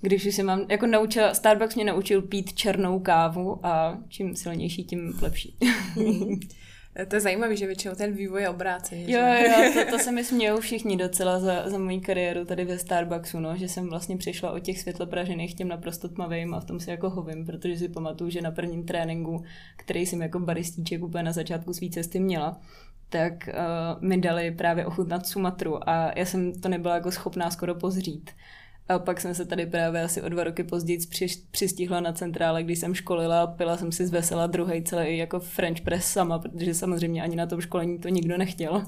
když 0.00 0.26
už 0.26 0.34
si 0.34 0.42
mám, 0.42 0.66
jako 0.68 0.86
naučila, 0.86 1.34
Starbucks 1.34 1.74
mě 1.74 1.84
naučil 1.84 2.22
pít 2.22 2.54
černou 2.54 3.00
kávu 3.00 3.66
a 3.66 3.98
čím 4.08 4.36
silnější, 4.36 4.84
tím 4.84 5.12
lepší. 5.22 5.58
To 7.08 7.16
je 7.16 7.20
zajímavé, 7.20 7.56
že 7.56 7.66
většinou 7.66 7.94
ten 7.94 8.12
vývoj 8.12 8.42
je 8.42 8.48
obrácený. 8.48 9.12
Jo, 9.12 9.20
jo, 9.20 9.72
to, 9.74 9.90
to 9.90 9.98
se 9.98 10.12
mi 10.12 10.24
smějou 10.24 10.60
všichni 10.60 10.96
docela 10.96 11.40
za, 11.40 11.68
za 11.68 11.78
moji 11.78 12.00
kariéru 12.00 12.44
tady 12.44 12.64
ve 12.64 12.78
Starbucksu, 12.78 13.40
no, 13.40 13.56
že 13.56 13.68
jsem 13.68 13.88
vlastně 13.88 14.16
přišla 14.16 14.52
od 14.52 14.58
těch 14.58 14.80
světlopražených 14.80 15.54
těm 15.54 15.68
naprosto 15.68 16.08
tmavým 16.08 16.54
a 16.54 16.60
v 16.60 16.64
tom 16.64 16.80
si 16.80 16.90
jako 16.90 17.10
hovím, 17.10 17.46
protože 17.46 17.76
si 17.76 17.88
pamatuju, 17.88 18.30
že 18.30 18.40
na 18.40 18.50
prvním 18.50 18.84
tréninku, 18.84 19.44
který 19.76 20.06
jsem 20.06 20.22
jako 20.22 20.38
baristíček 20.38 21.02
úplně 21.02 21.22
na 21.22 21.32
začátku 21.32 21.72
své 21.74 21.88
cesty 21.88 22.20
měla, 22.20 22.60
tak 23.08 23.32
uh, 23.48 24.08
mi 24.08 24.18
dali 24.18 24.50
právě 24.50 24.86
ochutnat 24.86 25.26
Sumatru 25.26 25.88
a 25.88 26.12
já 26.16 26.24
jsem 26.24 26.52
to 26.60 26.68
nebyla 26.68 26.94
jako 26.94 27.10
schopná 27.10 27.50
skoro 27.50 27.74
pozřít. 27.74 28.30
A 28.88 28.98
pak 28.98 29.20
jsem 29.20 29.34
se 29.34 29.44
tady 29.44 29.66
právě 29.66 30.02
asi 30.02 30.22
o 30.22 30.28
dva 30.28 30.44
roky 30.44 30.64
později 30.64 30.98
při, 31.10 31.26
přistihla 31.50 32.00
na 32.00 32.12
centrále, 32.12 32.62
když 32.62 32.78
jsem 32.78 32.94
školila 32.94 33.42
a 33.42 33.46
pila 33.46 33.76
jsem 33.76 33.92
si 33.92 34.06
z 34.06 34.10
vesela 34.10 34.46
druhý 34.46 34.84
celý 34.84 35.18
jako 35.18 35.40
French 35.40 35.80
press 35.80 36.06
sama, 36.06 36.38
protože 36.38 36.74
samozřejmě 36.74 37.22
ani 37.22 37.36
na 37.36 37.46
tom 37.46 37.60
školení 37.60 37.98
to 37.98 38.08
nikdo 38.08 38.38
nechtěl. 38.38 38.84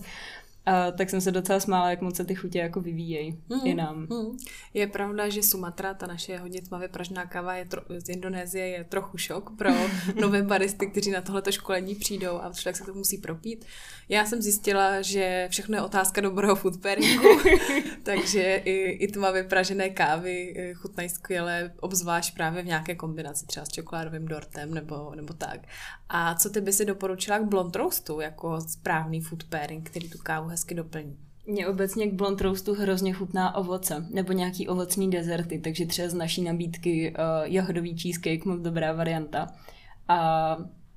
A 0.66 0.90
tak 0.90 1.10
jsem 1.10 1.20
se 1.20 1.30
docela 1.32 1.60
smála, 1.60 1.90
jak 1.90 2.00
moc 2.00 2.16
se 2.16 2.24
ty 2.24 2.34
chutě 2.34 2.58
jako 2.58 2.80
vyvíjejí 2.80 3.38
mm, 3.48 3.60
i 3.64 3.74
nám. 3.74 3.96
Mm. 3.96 4.36
Je 4.74 4.86
pravda, 4.86 5.28
že 5.28 5.42
Sumatra, 5.42 5.94
ta 5.94 6.06
naše 6.06 6.38
hodně 6.38 6.62
tmavě 6.62 6.88
pražná 6.88 7.26
káva 7.26 7.54
je 7.54 7.64
tro, 7.64 7.82
z 7.98 8.08
Indonésie, 8.08 8.66
je 8.66 8.84
trochu 8.84 9.18
šok 9.18 9.50
pro 9.58 9.70
nové 10.20 10.42
baristy, 10.42 10.86
kteří 10.86 11.10
na 11.10 11.20
tohleto 11.20 11.52
školení 11.52 11.94
přijdou 11.94 12.40
a 12.42 12.52
člověk 12.52 12.76
se 12.76 12.84
to 12.84 12.94
musí 12.94 13.18
propít. 13.18 13.64
Já 14.08 14.26
jsem 14.26 14.42
zjistila, 14.42 15.02
že 15.02 15.48
všechno 15.50 15.76
je 15.76 15.82
otázka 15.82 16.20
dobrého 16.20 16.56
food 16.56 16.80
pairingu, 16.80 17.28
takže 18.02 18.62
i, 18.64 18.90
i 18.90 19.08
tmavě 19.12 19.44
pražené 19.44 19.90
kávy 19.90 20.54
eh, 20.56 20.74
chutnají 20.74 21.08
skvěle, 21.08 21.72
obzvlášť 21.80 22.34
právě 22.34 22.62
v 22.62 22.66
nějaké 22.66 22.94
kombinaci, 22.94 23.46
třeba 23.46 23.66
s 23.66 23.68
čokoládovým 23.68 24.26
dortem 24.26 24.74
nebo, 24.74 25.12
nebo 25.14 25.34
tak. 25.34 25.60
A 26.08 26.34
co 26.34 26.50
ty 26.50 26.60
by 26.60 26.72
si 26.72 26.84
doporučila 26.84 27.38
k 27.38 27.44
blond 27.44 27.76
roastu 27.76 28.20
jako 28.20 28.60
správný 28.60 29.20
food 29.20 29.44
pairing, 29.44 29.90
který 29.90 30.10
tu 30.10 30.18
kávu 30.18 30.48
hezky 30.56 30.74
doplní? 30.74 31.16
Mně 31.46 31.66
obecně 31.66 32.06
k 32.06 32.14
blond 32.14 32.40
roastu 32.40 32.74
hrozně 32.74 33.12
chutná 33.12 33.54
ovoce, 33.54 34.06
nebo 34.10 34.32
nějaký 34.32 34.68
ovocný 34.68 35.10
dezerty, 35.10 35.58
takže 35.58 35.86
třeba 35.86 36.08
z 36.08 36.14
naší 36.14 36.42
nabídky 36.42 37.14
uh, 37.18 37.24
jahodový 37.44 37.98
cheesecake, 37.98 38.44
moc 38.44 38.60
dobrá 38.60 38.92
varianta. 38.92 39.46
A 40.08 40.56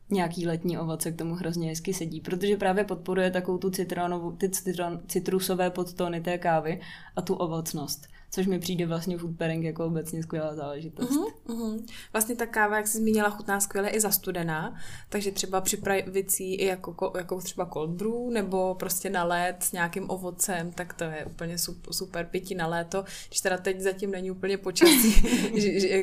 nějaký 0.10 0.48
letní 0.48 0.78
ovoce 0.78 1.12
k 1.12 1.18
tomu 1.18 1.36
hrozně 1.36 1.70
hezky 1.70 1.94
sedí, 1.94 2.22
protože 2.22 2.58
právě 2.58 2.84
podporuje 2.84 3.32
takovou 3.32 3.58
tu 3.58 3.70
citronovou, 3.70 4.32
ty 4.32 4.50
citron, 4.50 5.02
citrusové 5.08 5.70
podtóny 5.70 6.22
té 6.22 6.38
kávy 6.38 6.82
a 7.16 7.22
tu 7.22 7.34
ovocnost 7.34 8.08
což 8.32 8.48
mi 8.48 8.60
přijde 8.60 8.86
vlastně 8.86 9.18
food 9.18 9.38
pairing 9.38 9.64
jako 9.64 9.86
obecně 9.86 10.24
skvělá 10.24 10.56
záležitost. 10.56 11.12
Uh-huh, 11.12 11.34
uh-huh. 11.48 11.86
Vlastně 12.14 12.36
ta 12.36 12.46
káva, 12.46 12.78
jak 12.78 12.88
jsi 12.88 12.98
zmínila, 12.98 13.30
chutná 13.30 13.60
skvěle 13.60 13.90
i 13.90 14.00
zastudená, 14.00 14.76
takže 15.10 15.32
třeba 15.32 15.62
připravit 15.62 16.32
si 16.32 16.44
i 16.44 16.66
jako, 16.66 17.14
jako 17.18 17.42
třeba 17.42 17.70
cold 17.74 17.90
brew, 17.90 18.30
nebo 18.32 18.76
prostě 18.76 19.10
na 19.10 19.24
lét 19.24 19.56
s 19.60 19.72
nějakým 19.72 20.10
ovocem, 20.10 20.72
tak 20.72 20.94
to 20.94 21.04
je 21.04 21.26
úplně 21.26 21.58
super, 21.92 22.26
pití 22.26 22.56
na 22.56 22.68
léto, 22.68 23.04
když 23.28 23.42
teda 23.42 23.58
teď 23.58 23.80
zatím 23.80 24.12
není 24.12 24.32
úplně 24.32 24.58
počasí, 24.58 25.24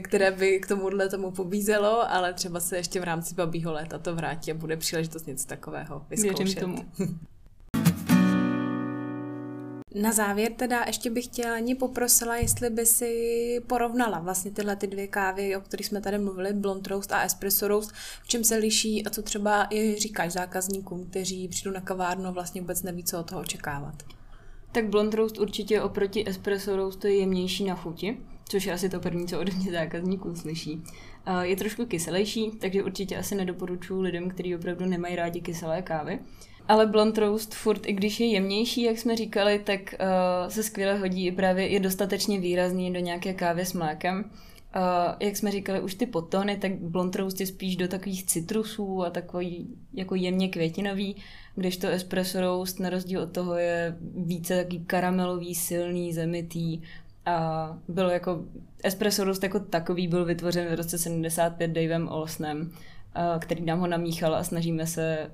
které 0.03 0.31
by 0.31 0.61
k 0.61 0.67
tomuhle 0.69 1.09
tomu 1.09 1.31
pobízelo, 1.31 2.11
ale 2.11 2.33
třeba 2.33 2.61
se 2.61 2.77
ještě 2.77 3.01
v 3.01 3.05
rámci 3.05 3.35
babího 3.35 3.73
léta 3.73 3.99
to 3.99 4.15
vrátí 4.15 4.51
a 4.51 4.55
bude 4.55 4.77
příležitost 4.77 5.27
něco 5.27 5.47
takového 5.47 6.07
vyzkoušet. 6.11 6.39
Věřím 6.39 6.61
tomu. 6.61 6.85
Na 10.01 10.13
závěr 10.13 10.53
teda 10.53 10.85
ještě 10.87 11.11
bych 11.11 11.25
chtěla 11.25 11.55
ani 11.55 11.75
poprosila, 11.75 12.37
jestli 12.37 12.71
by 12.71 12.87
si 12.87 13.61
porovnala 13.67 14.19
vlastně 14.19 14.51
tyhle 14.51 14.77
ty 14.77 14.87
dvě 14.87 15.07
kávy, 15.07 15.57
o 15.57 15.61
kterých 15.61 15.87
jsme 15.87 16.01
tady 16.01 16.19
mluvili, 16.19 16.53
Blond 16.53 16.87
Roast 16.87 17.13
a 17.13 17.23
Espresso 17.23 17.69
Roast, 17.69 17.93
v 18.23 18.29
čem 18.29 18.45
se 18.45 18.57
liší 18.57 19.07
a 19.07 19.11
co 19.11 19.23
třeba 19.23 19.67
i 19.71 19.95
říkáš 19.95 20.33
zákazníkům, 20.33 21.07
kteří 21.11 21.49
přijdou 21.49 21.71
na 21.71 21.81
kavárnu 21.81 22.33
vlastně 22.33 22.61
vůbec 22.61 22.83
neví, 22.83 23.05
co 23.05 23.21
od 23.21 23.29
toho 23.29 23.41
očekávat. 23.41 23.95
Tak 24.73 24.89
Blond 24.89 25.15
Roast 25.15 25.39
určitě 25.39 25.83
oproti 25.83 26.29
Espresso 26.29 26.77
Roast 26.77 27.05
je 27.05 27.17
jemnější 27.17 27.65
na 27.65 27.75
chuti, 27.75 28.21
což 28.49 28.65
je 28.65 28.73
asi 28.73 28.89
to 28.89 29.01
první, 29.01 29.27
co 29.27 29.41
ode 29.41 29.53
mě 29.53 29.73
zákazníků 29.73 30.37
slyší. 30.37 30.83
Je 31.43 31.57
trošku 31.57 31.87
kyselější, 31.87 32.51
takže 32.51 32.83
určitě 32.83 33.17
asi 33.17 33.35
nedoporučuji 33.35 34.01
lidem, 34.01 34.31
kteří 34.31 34.57
opravdu 34.57 34.87
nemají 34.87 35.17
rádi 35.17 35.41
kyselé 35.41 35.83
kávy. 35.83 36.19
Ale 36.69 36.87
blond 36.87 37.19
roast 37.19 37.55
furt, 37.55 37.87
i 37.87 37.93
když 37.93 38.21
je 38.21 38.27
jemnější, 38.27 38.83
jak 38.83 38.99
jsme 38.99 39.17
říkali, 39.17 39.59
tak 39.59 39.81
uh, 39.81 40.51
se 40.51 40.63
skvěle 40.63 40.99
hodí 40.99 41.27
i 41.27 41.33
právě 41.33 41.69
je 41.69 41.81
dostatečně 41.81 42.41
výrazný 42.41 42.93
do 42.93 43.01
nějaké 43.01 43.35
kávy 43.35 43.67
s 43.67 43.73
mlékem. 43.73 44.31
Uh, 44.77 44.83
jak 45.21 45.37
jsme 45.37 45.51
říkali, 45.51 45.81
už 45.81 45.95
ty 45.95 46.07
potony, 46.07 46.57
tak 46.57 46.73
blond 46.75 47.17
roast 47.17 47.41
je 47.41 47.47
spíš 47.47 47.77
do 47.77 47.89
takových 47.89 48.27
citrusů 48.27 49.05
a 49.05 49.11
takový 49.11 49.67
jako 49.95 50.15
jemně 50.15 50.49
květinový, 50.49 51.17
kdežto 51.55 51.89
espresso 51.89 52.41
roast 52.41 52.81
na 52.81 52.91
rozdíl 52.91 53.21
od 53.21 53.33
toho 53.33 53.55
je 53.55 53.97
více 54.17 54.57
taký 54.57 54.85
karamelový, 54.85 55.55
silný, 55.55 56.13
zemitý 56.13 56.83
a 57.27 57.79
byl 57.89 58.11
jako, 58.11 58.45
espresso 58.85 59.25
roast 59.25 59.43
jako 59.43 59.61
takový 59.61 60.09
byl 60.09 60.25
vytvořen 60.25 60.69
v 60.69 60.75
roce 60.75 60.99
75 60.99 61.71
Davem 61.71 62.09
Olsnem, 62.09 62.61
uh, 62.61 63.39
který 63.39 63.65
nám 63.65 63.81
ho 63.81 63.87
namíchal 63.87 64.35
a 64.35 64.45
snažíme 64.45 64.87
se 64.87 65.31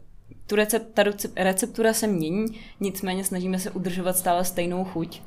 tu 0.46 0.56
recept, 0.56 0.94
ta 0.94 1.02
receptura 1.36 1.92
se 1.92 2.06
mění, 2.06 2.46
nicméně 2.80 3.24
snažíme 3.24 3.58
se 3.58 3.70
udržovat 3.70 4.16
stále 4.16 4.44
stejnou 4.44 4.84
chuť. 4.84 5.22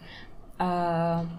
A 0.60 1.30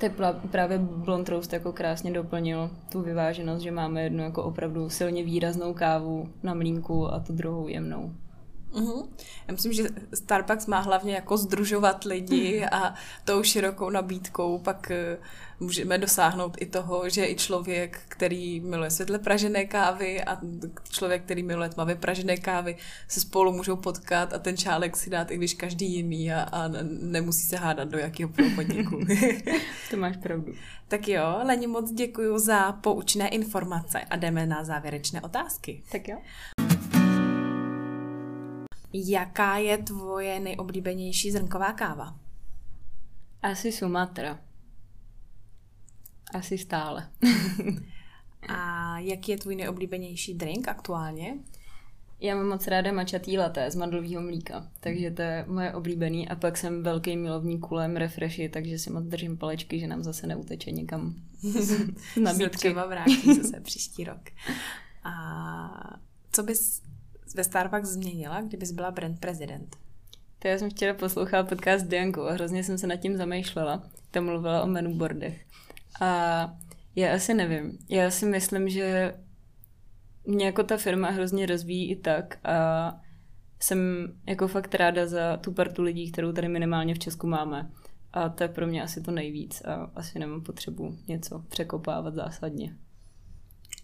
to 0.00 0.06
právě 0.50 0.78
Blond 0.78 1.28
Roast 1.28 1.52
jako 1.52 1.72
krásně 1.72 2.12
doplnil 2.12 2.70
tu 2.92 3.02
vyváženost, 3.02 3.62
že 3.62 3.70
máme 3.70 4.02
jednu 4.02 4.22
jako 4.22 4.42
opravdu 4.42 4.90
silně 4.90 5.24
výraznou 5.24 5.74
kávu 5.74 6.28
na 6.42 6.54
mlínku 6.54 7.12
a 7.12 7.20
tu 7.20 7.32
druhou 7.32 7.68
jemnou. 7.68 8.12
Mm-hmm. 8.72 9.08
Já 9.48 9.52
myslím, 9.52 9.72
že 9.72 9.82
Starbucks 10.14 10.66
má 10.66 10.80
hlavně 10.80 11.14
jako 11.14 11.36
združovat 11.36 12.04
lidi 12.04 12.66
a 12.72 12.94
tou 13.24 13.42
širokou 13.42 13.90
nabídkou 13.90 14.58
pak 14.58 14.90
eh, 14.90 15.18
můžeme 15.60 15.98
dosáhnout 15.98 16.56
i 16.60 16.66
toho, 16.66 17.08
že 17.08 17.26
i 17.26 17.34
člověk, 17.36 18.00
který 18.08 18.60
miluje 18.60 18.90
světle 18.90 19.18
pražené 19.18 19.64
kávy 19.64 20.24
a 20.24 20.40
člověk, 20.90 21.22
který 21.24 21.42
miluje 21.42 21.68
tmavě 21.68 21.94
pražené 21.94 22.36
kávy, 22.36 22.76
se 23.08 23.20
spolu 23.20 23.52
můžou 23.52 23.76
potkat 23.76 24.32
a 24.32 24.38
ten 24.38 24.56
čálek 24.56 24.96
si 24.96 25.10
dát, 25.10 25.30
i 25.30 25.36
když 25.36 25.54
každý 25.54 25.94
jiný 25.94 26.32
a, 26.32 26.42
a 26.42 26.68
nemusí 27.00 27.42
se 27.42 27.56
hádat 27.56 27.88
do 27.88 27.98
jakého 27.98 28.30
podniku. 28.54 29.00
to 29.90 29.96
máš 29.96 30.16
pravdu. 30.16 30.52
Tak 30.88 31.08
jo, 31.08 31.40
Leni, 31.44 31.66
moc 31.66 31.92
děkuji 31.92 32.38
za 32.38 32.72
poučné 32.72 33.28
informace 33.28 34.00
a 34.00 34.16
jdeme 34.16 34.46
na 34.46 34.64
závěrečné 34.64 35.20
otázky. 35.20 35.82
Tak 35.92 36.08
jo. 36.08 36.18
Jaká 38.92 39.56
je 39.56 39.78
tvoje 39.78 40.40
nejoblíbenější 40.40 41.30
zrnková 41.30 41.72
káva? 41.72 42.18
Asi 43.42 43.72
Sumatra. 43.72 44.38
Asi 46.34 46.58
stále. 46.58 47.10
A 48.48 48.98
jaký 48.98 49.32
je 49.32 49.38
tvůj 49.38 49.56
nejoblíbenější 49.56 50.34
drink 50.34 50.68
aktuálně? 50.68 51.38
Já 52.20 52.36
mám 52.36 52.48
moc 52.48 52.66
ráda 52.66 52.92
mačatý 52.92 53.38
laté 53.38 53.70
z 53.70 53.74
mandlového 53.74 54.22
mlíka, 54.22 54.68
takže 54.80 55.10
to 55.10 55.22
je 55.22 55.44
moje 55.48 55.74
oblíbený. 55.74 56.28
A 56.28 56.36
pak 56.36 56.56
jsem 56.56 56.82
velký 56.82 57.16
milovník 57.16 57.66
kulem 57.66 57.96
refreshy, 57.96 58.48
takže 58.48 58.78
si 58.78 58.90
moc 58.90 59.04
držím 59.04 59.36
palečky, 59.36 59.80
že 59.80 59.86
nám 59.86 60.02
zase 60.02 60.26
neuteče 60.26 60.70
někam 60.70 61.14
nabídky. 62.22 62.56
třeba 62.56 62.86
vrátí 62.86 63.34
zase 63.34 63.60
příští 63.60 64.04
rok. 64.04 64.20
A 65.04 66.00
co 66.32 66.42
bys 66.42 66.82
ve 67.34 67.44
Starbucks 67.44 67.88
změnila, 67.88 68.40
kdybys 68.40 68.72
byla 68.72 68.90
brand 68.90 69.20
prezident? 69.20 69.76
To 70.38 70.48
já 70.48 70.58
jsem 70.58 70.70
chtěla 70.70 70.94
poslouchat 70.94 71.48
podcast 71.48 71.86
Dianku 71.86 72.22
a 72.22 72.32
hrozně 72.32 72.64
jsem 72.64 72.78
se 72.78 72.86
nad 72.86 72.96
tím 72.96 73.16
zamýšlela. 73.16 73.82
Tam 74.10 74.24
mluvila 74.24 74.62
o 74.62 74.66
menu 74.66 74.94
boardech. 74.94 75.44
A 76.00 76.54
já 76.96 77.14
asi 77.14 77.34
nevím. 77.34 77.78
Já 77.88 78.10
si 78.10 78.26
myslím, 78.26 78.68
že 78.68 79.14
mě 80.24 80.46
jako 80.46 80.62
ta 80.62 80.76
firma 80.76 81.10
hrozně 81.10 81.46
rozvíjí 81.46 81.90
i 81.90 81.96
tak 81.96 82.38
a 82.46 83.00
jsem 83.60 83.78
jako 84.26 84.48
fakt 84.48 84.74
ráda 84.74 85.06
za 85.06 85.36
tu 85.36 85.52
partu 85.52 85.82
lidí, 85.82 86.12
kterou 86.12 86.32
tady 86.32 86.48
minimálně 86.48 86.94
v 86.94 86.98
Česku 86.98 87.26
máme. 87.26 87.70
A 88.12 88.28
to 88.28 88.42
je 88.42 88.48
pro 88.48 88.66
mě 88.66 88.82
asi 88.82 89.02
to 89.02 89.10
nejvíc 89.10 89.62
a 89.64 89.90
asi 89.94 90.18
nemám 90.18 90.42
potřebu 90.42 90.96
něco 91.08 91.44
překopávat 91.48 92.14
zásadně. 92.14 92.76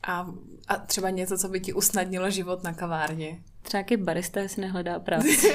A, 0.07 0.27
a 0.69 0.77
třeba 0.77 1.11
něco, 1.11 1.39
co 1.39 1.49
by 1.49 1.61
ti 1.61 1.73
usnadnilo 1.73 2.31
život 2.31 2.63
na 2.63 2.73
kavárně. 2.73 3.43
Třeba 3.63 3.79
jaký 3.79 3.97
barista 3.97 4.49
si 4.49 4.61
nehledá 4.61 5.01
práci. 5.01 5.55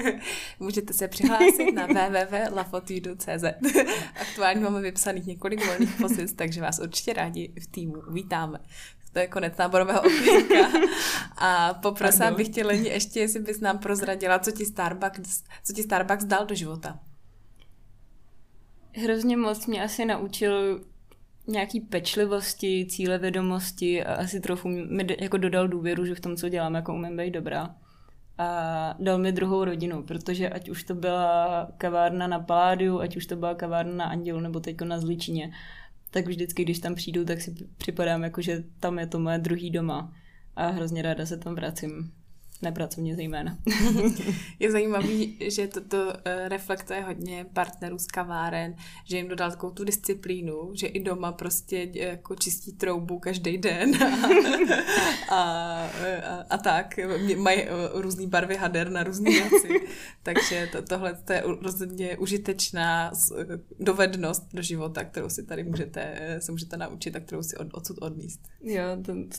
Můžete 0.60 0.92
se 0.92 1.08
přihlásit 1.08 1.72
na 1.72 1.86
www.lafotidu.cz 1.86 3.44
Aktuálně 4.20 4.60
máme 4.60 4.80
vypsaných 4.80 5.26
několik 5.26 5.66
volných 5.66 5.96
pozic, 6.00 6.32
takže 6.32 6.60
vás 6.60 6.78
určitě 6.78 7.12
rádi 7.12 7.52
v 7.62 7.66
týmu 7.66 8.02
vítáme. 8.12 8.58
To 9.12 9.18
je 9.18 9.26
konec 9.26 9.56
náborového 9.56 10.00
okénka. 10.00 10.88
A 11.36 11.74
poprosila 11.74 12.30
bych 12.30 12.48
tě, 12.48 12.66
Leni, 12.66 12.88
ještě, 12.88 13.20
jestli 13.20 13.40
bys 13.40 13.60
nám 13.60 13.78
prozradila, 13.78 14.38
co 14.38 14.50
ti 14.50 14.64
Starbucks, 14.66 15.42
co 15.64 15.72
ti 15.72 15.82
Starbucks 15.82 16.24
dal 16.24 16.46
do 16.46 16.54
života. 16.54 16.98
Hrozně 18.92 19.36
moc 19.36 19.66
mě 19.66 19.84
asi 19.84 20.04
naučil 20.04 20.84
nějaký 21.46 21.80
pečlivosti, 21.80 22.86
cílevědomosti 22.90 24.04
a 24.04 24.14
asi 24.14 24.40
trochu 24.40 24.68
mi 24.68 25.06
jako 25.20 25.36
dodal 25.36 25.68
důvěru, 25.68 26.04
že 26.04 26.14
v 26.14 26.20
tom, 26.20 26.36
co 26.36 26.48
dělám, 26.48 26.74
jako 26.74 26.94
umím 26.94 27.16
být 27.16 27.30
dobrá. 27.30 27.74
a 28.38 28.96
dal 28.98 29.18
mi 29.18 29.32
druhou 29.32 29.64
rodinu, 29.64 30.02
protože 30.02 30.50
ať 30.50 30.68
už 30.68 30.84
to 30.84 30.94
byla 30.94 31.68
kavárna 31.78 32.26
na 32.26 32.40
Paládiu, 32.40 33.00
ať 33.00 33.16
už 33.16 33.26
to 33.26 33.36
byla 33.36 33.54
kavárna 33.54 33.94
na 33.94 34.04
Andělu 34.04 34.40
nebo 34.40 34.60
teď 34.60 34.80
na 34.80 34.98
Zličině, 35.00 35.52
tak 36.10 36.26
vždycky, 36.26 36.64
když 36.64 36.78
tam 36.78 36.94
přijdu, 36.94 37.24
tak 37.24 37.40
si 37.40 37.54
připadám 37.76 38.22
jako, 38.24 38.42
že 38.42 38.64
tam 38.80 38.98
je 38.98 39.06
to 39.06 39.18
moje 39.18 39.38
druhý 39.38 39.70
doma 39.70 40.12
a 40.56 40.66
hrozně 40.68 41.02
ráda 41.02 41.26
se 41.26 41.36
tam 41.36 41.54
vracím 41.54 42.12
nepracovně 42.62 43.16
zejména. 43.16 43.58
je 44.58 44.72
zajímavý, 44.72 45.36
že 45.40 45.66
toto 45.66 46.12
eh, 46.24 46.48
reflektuje 46.48 47.00
hodně 47.00 47.46
partnerů 47.52 47.98
z 47.98 48.06
kaváren, 48.06 48.74
že 49.04 49.16
jim 49.16 49.28
dodal 49.28 49.50
takovou 49.50 49.72
tu 49.72 49.84
disciplínu, 49.84 50.70
že 50.74 50.86
i 50.86 51.00
doma 51.00 51.32
prostě 51.32 51.88
eh, 51.94 51.98
jako 51.98 52.36
čistí 52.36 52.72
troubu 52.72 53.18
každý 53.18 53.58
den 53.58 53.92
a, 54.02 54.28
a, 55.28 55.40
a, 56.26 56.44
a 56.50 56.58
tak. 56.58 56.98
Mají 57.36 57.62
eh, 57.62 57.68
různé 57.92 58.26
barvy 58.26 58.56
hader 58.56 58.90
na 58.90 59.02
různé 59.02 59.30
věci. 59.30 59.86
Takže 60.22 60.68
to, 60.72 60.82
tohle 60.82 61.14
to 61.14 61.32
je 61.32 61.42
rozhodně 61.62 62.16
užitečná 62.16 63.12
dovednost 63.80 64.48
do 64.54 64.62
života, 64.62 65.04
kterou 65.04 65.28
si 65.28 65.46
tady 65.46 65.64
můžete, 65.64 66.36
se 66.38 66.52
můžete 66.52 66.76
naučit 66.76 67.16
a 67.16 67.20
kterou 67.20 67.42
si 67.42 67.56
od, 67.56 67.68
odsud 67.74 67.96
odníst. 68.00 68.40
Jo, 68.62 68.84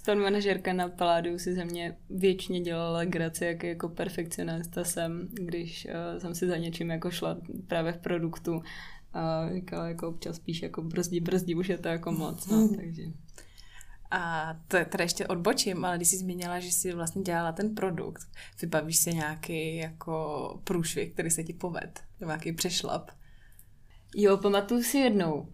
to, 0.05 0.15
manažerka 0.15 0.73
na 0.73 0.89
Paládiu 0.89 1.39
si 1.39 1.53
ze 1.53 1.65
mě 1.65 1.97
většině 2.09 2.59
dělala 2.59 3.03
legraci, 3.13 3.45
jak 3.45 3.63
jako 3.63 3.89
perfekcionista 3.89 4.84
jsem, 4.84 5.30
když 5.32 5.88
uh, 6.13 6.19
jsem 6.19 6.36
si 6.36 6.47
za 6.47 6.58
něčím 6.58 6.89
jako 6.89 7.12
šla 7.12 7.38
právě 7.67 7.93
v 7.93 7.97
produktu 7.97 8.62
a 9.13 9.49
říkala 9.54 9.88
jako 9.88 10.08
občas 10.08 10.36
spíš 10.36 10.62
jako 10.62 10.82
brzdí, 10.82 11.19
brzdí, 11.19 11.56
už 11.56 11.69
je 11.69 11.78
to 11.78 11.88
jako 11.88 12.12
moc, 12.12 12.47
no, 12.47 12.69
takže... 12.76 13.04
A 14.12 14.54
to 14.67 14.78
je 14.78 14.86
teda 14.86 15.04
ještě 15.04 15.28
odbočím, 15.28 15.86
ale 15.86 15.97
když 15.97 16.08
jsi 16.08 16.17
zmínila, 16.17 16.60
že 16.60 16.71
jsi 16.71 16.93
vlastně 16.93 17.21
dělala 17.21 17.52
ten 17.52 17.76
produkt, 17.76 18.21
vybavíš 18.62 18.97
si 18.97 19.13
nějaký 19.13 19.78
jako 19.78 20.60
průšvih, 20.63 21.13
který 21.13 21.30
se 21.30 21.43
ti 21.43 21.54
poved, 21.54 22.04
nebo 22.19 22.30
nějaký 22.30 22.54
přešlap? 22.54 23.12
Jo, 24.15 24.38
pamatuju 24.38 24.84
si 24.84 24.97
jednou, 24.97 25.34
uh, 25.34 25.47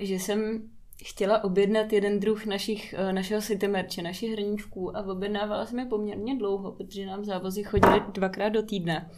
že 0.00 0.14
jsem 0.14 0.70
chtěla 1.04 1.44
objednat 1.44 1.92
jeden 1.92 2.20
druh 2.20 2.46
našich, 2.46 2.94
eh, 2.98 3.12
našeho 3.12 3.42
city 3.42 3.68
merče, 3.68 4.02
našich 4.02 4.32
hrníčků 4.32 4.96
a 4.96 5.06
objednávala 5.06 5.66
jsem 5.66 5.78
je 5.78 5.86
poměrně 5.86 6.36
dlouho, 6.36 6.72
protože 6.72 7.06
nám 7.06 7.24
závozy 7.24 7.64
chodily 7.64 8.02
dvakrát 8.14 8.48
do 8.48 8.62
týdne. 8.62 9.10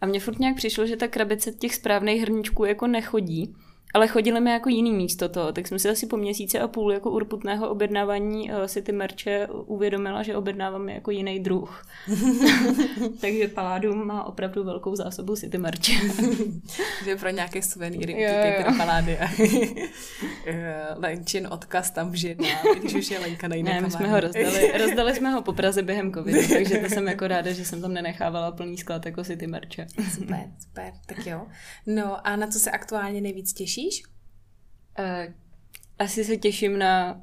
A 0.00 0.06
mně 0.06 0.20
furt 0.20 0.38
nějak 0.38 0.56
přišlo, 0.56 0.86
že 0.86 0.96
ta 0.96 1.08
krabice 1.08 1.52
těch 1.52 1.74
správných 1.74 2.22
hrníčků 2.22 2.64
jako 2.64 2.86
nechodí. 2.86 3.54
Ale 3.94 4.08
chodili 4.08 4.40
mi 4.40 4.50
jako 4.50 4.68
jiný 4.68 4.92
místo 4.92 5.28
toho, 5.28 5.52
tak 5.52 5.68
jsem 5.68 5.78
si 5.78 5.88
asi 5.88 6.06
po 6.06 6.16
měsíci 6.16 6.58
a 6.58 6.68
půl 6.68 6.92
jako 6.92 7.10
urputného 7.10 7.70
objednávání 7.70 8.50
uh, 8.50 8.64
si 8.64 8.82
ty 8.82 8.92
merče 8.92 9.48
uvědomila, 9.66 10.22
že 10.22 10.36
objednávám 10.36 10.88
jako 10.88 11.10
jiný 11.10 11.40
druh. 11.40 11.86
Takže 13.20 13.48
Paládum 13.48 14.06
má 14.06 14.24
opravdu 14.24 14.64
velkou 14.64 14.96
zásobu 14.96 15.36
si 15.36 15.48
ty 15.48 15.58
merče. 15.58 15.92
že 17.04 17.16
pro 17.16 17.30
nějaké 17.30 17.62
suvenýry 17.62 18.12
utíkejte 18.12 18.64
do 18.70 18.76
Palády. 18.76 19.18
Eh, 20.46 20.86
Lenčin 20.96 21.48
odkaz 21.50 21.90
tam 21.90 22.10
vždy, 22.10 22.36
když 22.80 22.94
už 22.94 23.10
je 23.10 23.18
Lenka 23.18 23.48
na 23.48 23.54
jiné 23.54 23.74
Ne, 23.74 23.80
my 23.80 23.90
jsme 23.90 24.08
ho 24.08 24.20
rozdali, 24.20 24.72
rozdali 24.78 25.14
jsme 25.14 25.30
ho 25.30 25.42
po 25.42 25.52
Praze 25.52 25.82
během 25.82 26.12
covidu, 26.12 26.48
takže 26.48 26.78
to 26.78 26.88
jsem 26.88 27.06
jako 27.08 27.26
ráda, 27.26 27.52
že 27.52 27.64
jsem 27.64 27.80
tam 27.80 27.92
nenechávala 27.92 28.50
plný 28.50 28.76
sklad 28.78 29.06
jako 29.06 29.24
si 29.24 29.36
ty 29.36 29.46
merče. 29.46 29.86
Super, 30.14 30.50
super, 30.58 30.92
tak 31.06 31.26
jo. 31.26 31.46
No 31.86 32.26
a 32.26 32.36
na 32.36 32.46
co 32.46 32.58
se 32.58 32.70
aktuálně 32.70 33.20
nejvíc 33.20 33.52
těší? 33.52 33.81
Těšíš? 33.84 34.02
Uh, 34.98 35.34
asi 35.98 36.24
se 36.24 36.36
těším 36.36 36.78
na 36.78 37.22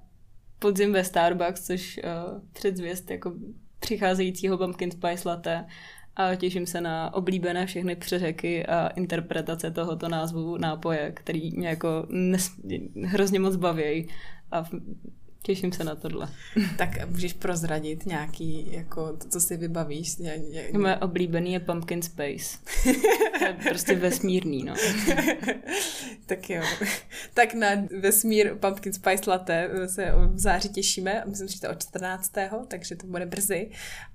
podzim 0.60 0.94
ve 0.94 1.04
Starbucks, 1.04 1.66
což 1.66 2.00
uh, 2.04 2.42
předzvěst 2.54 3.12
jako 3.12 3.34
přicházejícího 3.80 4.58
pumpkin 4.58 4.92
spice 4.92 5.30
latte 5.30 5.66
a 6.16 6.36
těším 6.36 6.66
se 6.66 6.82
na 6.82 7.14
oblíbené 7.14 7.66
všechny 7.66 7.96
přeřeky 7.96 8.66
a 8.66 8.88
interpretace 8.88 9.72
tohoto 9.72 10.10
názvu 10.10 10.58
nápoje, 10.58 11.12
který 11.12 11.52
mě 11.52 11.68
jako 11.68 11.88
nes- 12.10 12.90
hrozně 13.06 13.40
moc 13.40 13.56
baví 13.56 14.08
a 14.52 14.64
Těším 15.42 15.72
se 15.72 15.84
na 15.84 15.96
tohle. 15.96 16.30
Tak 16.78 17.10
můžeš 17.10 17.34
prozradit 17.34 18.06
nějaký, 18.06 18.68
jako 18.72 19.18
to, 19.18 19.30
co 19.30 19.42
si 19.42 19.58
vybavíš? 19.58 20.18
Ně, 20.18 20.38
ně, 20.38 20.70
Moje 20.78 20.98
oblíbený 20.98 21.54
je 21.54 21.60
Pumpkin 21.60 22.02
Space. 22.02 22.58
je 23.42 23.58
prostě 23.70 23.96
vesmírný, 23.96 24.64
no. 24.64 24.74
tak 26.26 26.50
jo. 26.50 26.64
Tak 27.34 27.54
na 27.54 27.68
vesmír 28.02 28.56
Pumpkin 28.56 28.94
Spice 28.94 29.30
Latte 29.30 29.70
se 29.88 30.12
v 30.34 30.40
září 30.40 30.70
těšíme. 30.70 31.24
Myslím, 31.28 31.48
že 31.48 31.60
to 31.60 31.66
je 31.66 31.72
od 31.72 31.84
14. 31.84 32.32
takže 32.68 32.96
to 32.96 33.08
bude 33.08 33.26
brzy. 33.26 33.72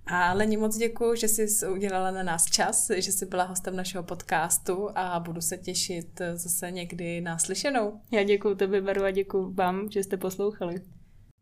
A 0.07 0.33
Leni, 0.33 0.57
moc 0.57 0.77
děkuji, 0.77 1.15
že 1.17 1.29
jsi 1.29 1.69
udělala 1.73 2.11
na 2.11 2.23
nás 2.23 2.45
čas, 2.45 2.91
že 2.97 3.13
jsi 3.13 3.27
byla 3.27 3.45
hostem 3.45 3.77
našeho 3.77 4.05
podcastu 4.05 4.89
a 4.95 5.21
budu 5.21 5.41
se 5.41 5.57
těšit 5.57 6.21
zase 6.35 6.71
někdy 6.71 7.21
na 7.21 7.39
slyšenou. 7.39 8.01
Já 8.13 8.23
děkuji 8.23 8.55
tobě, 8.55 8.81
Baru, 8.81 9.05
a 9.05 9.11
děkuji 9.11 9.53
vám, 9.55 9.91
že 9.91 10.03
jste 10.03 10.17
poslouchali. 10.17 10.75